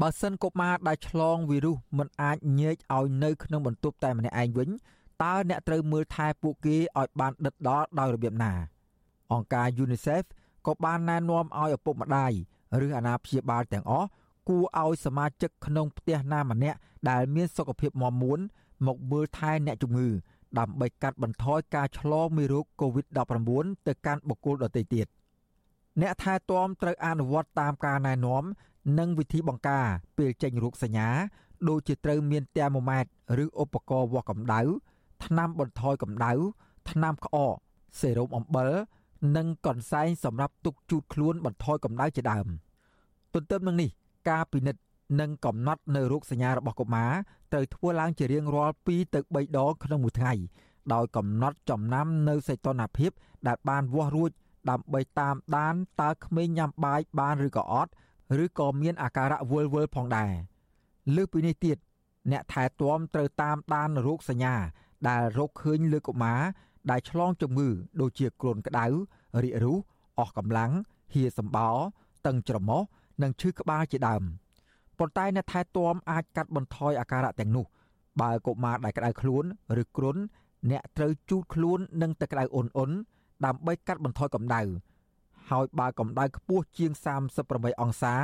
[0.00, 4.68] បើសិនកុមារដែលឆ្លងវីរុសមិនអាចញែកឲ្យនៅក្នុងបន្ទប់តែម្នាក់ឯងវិញ
[5.22, 8.52] តើអ្នកត្រូវមើលថែពួកគេឲ្យបានដិតដល់ដោយរបៀបណា
[9.32, 10.24] អង្គការ UNICEF
[10.66, 12.32] ក៏បានណែនាំឲ្យឪពុកម្ដាយ
[12.84, 14.08] ឬអាណាព្យាបាលទាំងអស់
[14.48, 16.78] គួរឲ្យសមាជិកក្នុងផ្ទះណាម្នាក់
[17.10, 18.38] ដែលមានសុខភាពមាំមួន
[18.86, 20.08] មកមើលថែអ្នកជំងឺ
[20.58, 25.06] ដើម្បីកាត់បន្ថយការឆ្លងមេរោគ COVID-19 ទៅកាន់បុគ្គលដទៃទៀត
[26.00, 28.44] អ្នកថែទាំត្រូវអនុវត្តតាមការណែនាំ
[28.98, 29.86] និងវិធីបង្ការ
[30.18, 31.08] ពេលចេញរោគសញ្ញា
[31.68, 34.60] ដូចជាត្រូវមានទែម៉ូម៉ែត្រឬឧបករណ៍វាស់កម្ដៅ
[35.24, 36.32] ថ្នាំបន្ថយកម្ដៅ
[36.90, 37.54] ថ្នាំក្អក
[38.00, 38.70] សេរ៉ូមអំបិល
[39.36, 42.46] និងកន្សែងសម្រាប់ទុកជូតខ្លួនបន្ថយកម្ដៅជាដើម
[43.34, 43.90] ទន្ទឹមនឹងនេះ
[44.30, 44.82] ការពិនិត្យ
[45.20, 47.10] និងកំណត់នៅរោគសញ្ញារបស់កុមារ
[47.52, 50.32] ត្រូវធ្វើឡើងជារៀងរាល់2ទៅ3ដងក្នុងមួយថ្ងៃ
[50.92, 53.10] ដោយកំណត់ចំណាំនៅសីតុណ្ហភាព
[53.48, 54.30] ដែលបានវាស់រួច
[54.70, 57.90] ដើម្បីតាមដានតើក្មេងញ៉ាំបាយបានឬក៏អត់
[58.44, 60.32] ឬក៏មានអាការៈវល់វល់ផងដែរ
[61.14, 61.76] លើសពីនេះទៀត
[62.30, 64.54] អ្នកថែទាំត្រូវតាមដានរោគសញ្ញា
[65.08, 66.40] ដែលរកឃើញលើកុមារ
[66.90, 67.68] ដែលឆ្លងជំងឺ
[68.00, 68.86] ដូចជាគ្រុនក្តៅ
[69.42, 69.78] រាករូស
[70.18, 70.72] អស់កម្លាំង
[71.14, 71.70] ហៀសម្បោ
[72.26, 72.82] តឹងច្រមុះ
[73.22, 74.22] និងឈឺក្បាលជាដើម
[75.00, 77.66] ប៉ុន្តែអ្នកថែទាំអាចកាត់បន្ថយអាការៈទាំងនោះ
[78.20, 79.44] បើកុមារដែលក្តៅខ្លួន
[79.82, 80.16] ឬគ្រុន
[80.70, 82.90] អ្នកត្រូវជូតខ្លួននឹងទឹកក្តៅអ៊ុនអ៊ុន
[83.44, 84.62] ដើម្បីកាត់បន្ថយកម្ដៅ
[85.50, 86.90] ហើយបើកម្ដៅខ្ពស់ជាង
[87.36, 88.14] 38អង្សា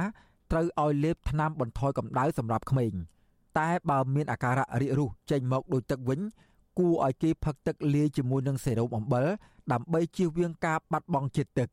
[0.51, 2.93] ត្រូវឲ្យលេបថ្នាំបន្ថយកម្ដៅសម្រាប់ក្មេង
[3.59, 6.21] តែបើមានអាការៈរាករូសចេញមកដូចទឹកវិញ
[6.79, 9.27] គួរឲ្យគេផឹកទឹកលាយជាមួយនឹងសេរ៉ូមអំបិល
[9.73, 11.69] ដើម្បីជៀសវាងការបាត់បង់ជាតិទឹក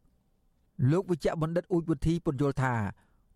[0.92, 2.74] លោកវិជ្ជបណ្ឌិតអ៊ូចវិធីពន្យល់ថា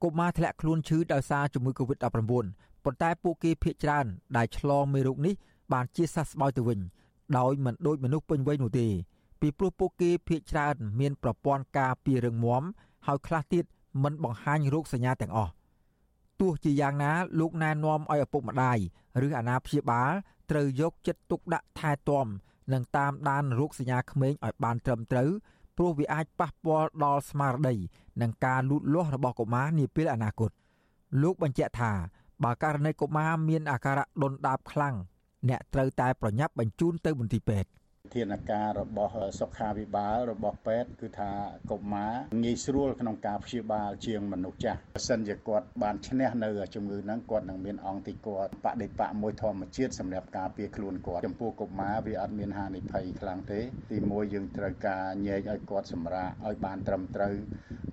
[0.04, 2.06] កុមារធ្លាក់ខ្លួនឈឺដោយសារជំងឺ Covid-19
[2.84, 4.06] ប៉ុន្តែពួកគេភ័យច្រើន
[4.38, 5.36] ដែលឆ្លងមេរោគនេះ
[5.74, 6.80] បានជាសះស្បើយទៅវិញ
[7.38, 8.88] ដោយមិនដូចមនុស្សពេញវ័យនោះទេ
[9.41, 12.64] ពីព្រោះពួកគេភ័យច្រើនមានប្រព័ន្ធការពាររឹងមាំ
[13.08, 13.66] ហើយខ្លះទៀត
[14.04, 15.52] មិនបង្ហាញរោគសញ្ញាទាំងអស់
[16.39, 18.78] ទោះជាយ៉ាងណាលោកណែនាំឲ្យឪពុកម្ដាយ
[19.26, 20.12] ឬអាណាព្យាបាល
[20.52, 22.28] ត្រូវយកចិត្តទុកដាក់ថែទាំ
[22.74, 25.30] និងតាមដានរោគសញ្ញាក្មេងឲ្យបានត្រឹមត្រូវ
[25.78, 27.76] ព្រោះវាអាចប៉ះពាល់ដល់ស្មារតី
[28.22, 30.51] និងការលូតលាស់របស់កុមារនាពេលអនាគត
[31.22, 31.91] លោកបញ្ជាក់ថា
[32.43, 34.95] បើករណីកុមារមានអាការៈដុនដាបខ្លាំង
[35.49, 37.70] អ្នកត្រូវតែប្រញាប់បញ្ជូនទៅមន្ទីរពេទ្យ
[38.16, 41.32] ធានាការរបស់សុខាភិបាលរបស់ពេទ្យគឺថា
[41.72, 53.60] កុមារងាយស្រួលក្នុងការព្យាបាលជាងមនុស្សចាស់បើសិនជាគាត់បានឈ្នះនៅជំងឺហ្នឹងគាត់នឹងមានអង្គទីគាត់បដិបកមួយធម្មជាតិសម្រាប់ការពារខ្លួនគាត់ចំពោះកុមារវាអត់មានហានិភ័យខ្លាំងទេ
[53.91, 57.36] ទីមួយយើងត្រូវការញែកឲ្យគាត់សម្រាកឲ្យបានត្រឹមត្រូវ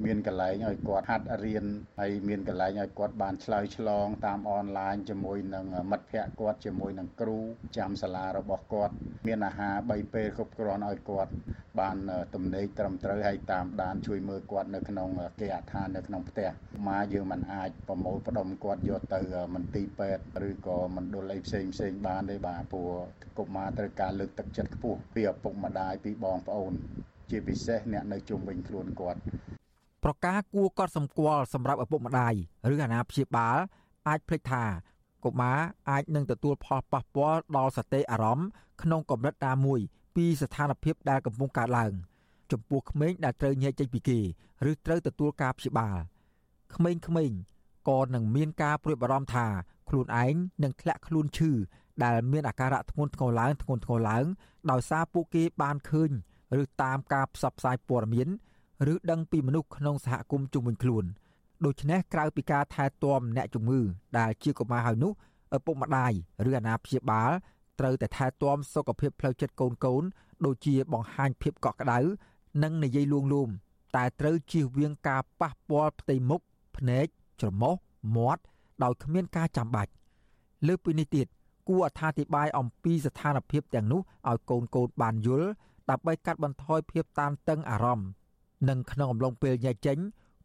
[0.04, 1.64] មានកន្លែងឲ្យគាត់ហាត់រៀន
[2.00, 7.38] ហើយមានកន្លែងឲ្យគាត់បានឆ្លើយឆ្លងតាមអនឡាញជាមួយនឹងមិត្តភ័ក្តិគាត់ជាមួយនឹងគ្រូ
[7.76, 8.94] ចាំសាលារបស់គាត់
[9.26, 11.32] មានអាហារ3ពេលគ្រប់គ្រាន់ឲ្យគាត់
[11.80, 11.96] បាន
[12.34, 15.08] ទំនេរត្រឹមត្រូវហើយតាមដានជួយមើលគាត់នៅក្នុង
[15.40, 16.48] គេហដ្ឋាននៅក្នុងផ្ទះ
[16.88, 19.20] មកយើងមិនអាចប្រមូលផ្ដុំគាត់យកទៅ
[19.54, 22.90] មន្ទីរពេទ្យឬក៏មណ្ឌលអីផ្សេងផ្សេងបានទេបាទព្រោះ
[23.38, 26.72] កុមារត្រូវការលើកទឹកចិត្តខ្ពស់ពីឪពុកម្ដាយពីបងប្អូន
[27.30, 29.20] ជាពិសេសអ្នកនៅជុំវិញខ្លួនគាត់
[30.04, 32.34] ប្រការគួរកត់សម្គាល់សម្រាប់ឪពុកម្ដាយ
[32.72, 33.58] ឬអាណាព្យាបាល
[34.08, 34.64] អាចភ្លេចថា
[35.24, 35.58] កុមារ
[35.90, 38.48] អាចនឹងទទួលផលប៉ះពាល់ដល់សតិអារម្មណ៍
[38.82, 39.80] ក្នុងកម្រិតណាមួយ
[40.16, 41.92] ពីស្ថានភាពដែលកំពុងកើតឡើង
[42.52, 44.20] ចំពោះក្មេងដែលត្រូវញែកចេញពីគេ
[44.70, 45.96] ឬត្រូវទទួលការព្យាបាល
[46.74, 47.38] ក្មេងៗ
[47.88, 49.46] ក៏នឹងមានការព្រួយបារម្ភថា
[49.88, 51.50] ខ្លួនឯងនឹងធ្លាក់ខ្លួនឈឺ
[52.04, 54.24] ដែលមានអាការៈធ្ងន់ធ្ងរឡើងធ្ងន់ធ្ងរឡើង
[54.70, 56.10] ដោយសារពួកគេបានឃើញ
[56.60, 58.28] ឬតាមការផ្សព្វផ្សាយព័ត៌មាន
[58.92, 61.04] ឬដឹងពីមនុស្សក្នុងសហគមន៍ជុំវិញខ្លួន
[61.64, 63.80] ដូច្នេះក្រៅពីការថែទាំអ្នកជំងឺ
[64.18, 65.12] ដែលជាកុមារហើយនោះ
[65.56, 66.12] ឪពុកម្ដាយ
[66.48, 67.30] ឬអាណាព្យាបាល
[67.80, 70.02] ត្រូវតែថែទាំសុខភាពផ្លូវចិត្តកូនកូន
[70.44, 71.98] ដូចជាបង្ហាញភាពកក់ក្ដៅ
[72.62, 73.48] និងនិយាយលួងលោម
[73.96, 76.40] តែត្រូវជៀសវាងការប៉ះពាល់ផ្ទៃមុខ
[76.76, 77.06] ភ្នែក
[77.40, 77.74] ច្រមុះ
[78.16, 78.42] មាត់
[78.82, 79.90] ដោយគ្មានការចាំបាច់
[80.66, 81.26] លើពីនេះទៀត
[81.68, 85.48] គួរអត្ថាធិប្បាយអំពីស្ថានភាពទាំងនោះឲ្យកូនកូនបានយល់
[85.90, 88.08] ដើម្បីកាត់បន្ថយភាពតានតឹងអារម្មណ៍
[88.68, 89.98] និងក្នុងអំឡុងពេលញែកចេញ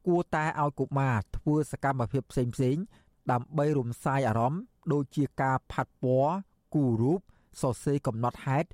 [0.08, 2.44] គួរតែឲ្យកុមារធ្វើសកម្មភាពផ្សេ
[2.76, 2.84] ងៗ
[3.32, 4.62] ដើម្បីរំសាយអារម្មណ៍
[4.94, 6.34] ដូចជាការផាត់ពណ៌
[6.76, 7.20] គូររូប
[7.62, 8.68] សរសេរកំណត់ហេតុ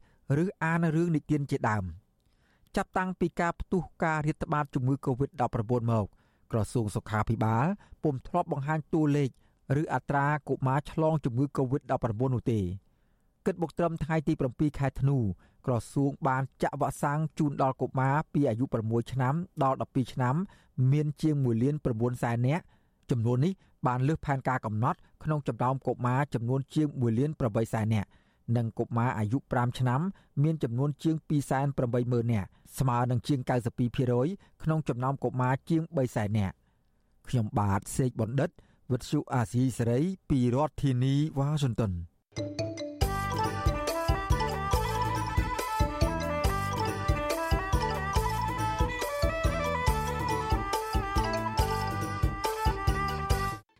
[0.43, 1.83] ឬអានរឿងនិទានជាដើម
[2.75, 6.05] ចាប់តាំងពីការផ្ទុះការរាតត្បាតជំងឺ Covid-19 មក
[6.51, 7.65] ក្រសួងសុខាភិបាល
[8.03, 9.29] ពុំធ្លាប់បង្ហាញតួលេខ
[9.81, 12.59] ឬអត្រាកុមារឆ្លងជំងឺ Covid-19 នោះទេ
[13.45, 15.17] គិតមកត្រឹមថ្ងៃទី7ខែធ្នូ
[15.65, 20.35] ក្រសួងបានចាក់វ៉ាក់សាំងជូនដល់កុមារពីអាយុ6ឆ្នាំដល់12ឆ្នាំ
[20.91, 22.63] មានជាង1លាន9សែននាក់
[23.11, 23.53] ចំនួននេះ
[23.87, 28.09] បានលើសផែនការកំណត់ក្នុងចំណោមកុមារចំនួនជាង1លាន8សែននាក់
[28.57, 30.01] និងកុមារអាយុ5ឆ្នាំ
[30.43, 31.15] មានចំនួនជាង
[31.75, 32.47] 280,000នាក់
[32.77, 33.39] ស្មើនឹងជាង
[34.01, 36.55] 92%ក្នុងចំណោមកុមារជាង3សែននាក់
[37.27, 38.49] ខ្ញុំបាទសេកបណ្ឌិត
[38.91, 39.99] វិទ្យុអាស៊ីសេរី
[40.29, 41.91] ពីរដ្ឋធានីវ៉ាស៊ីនតោន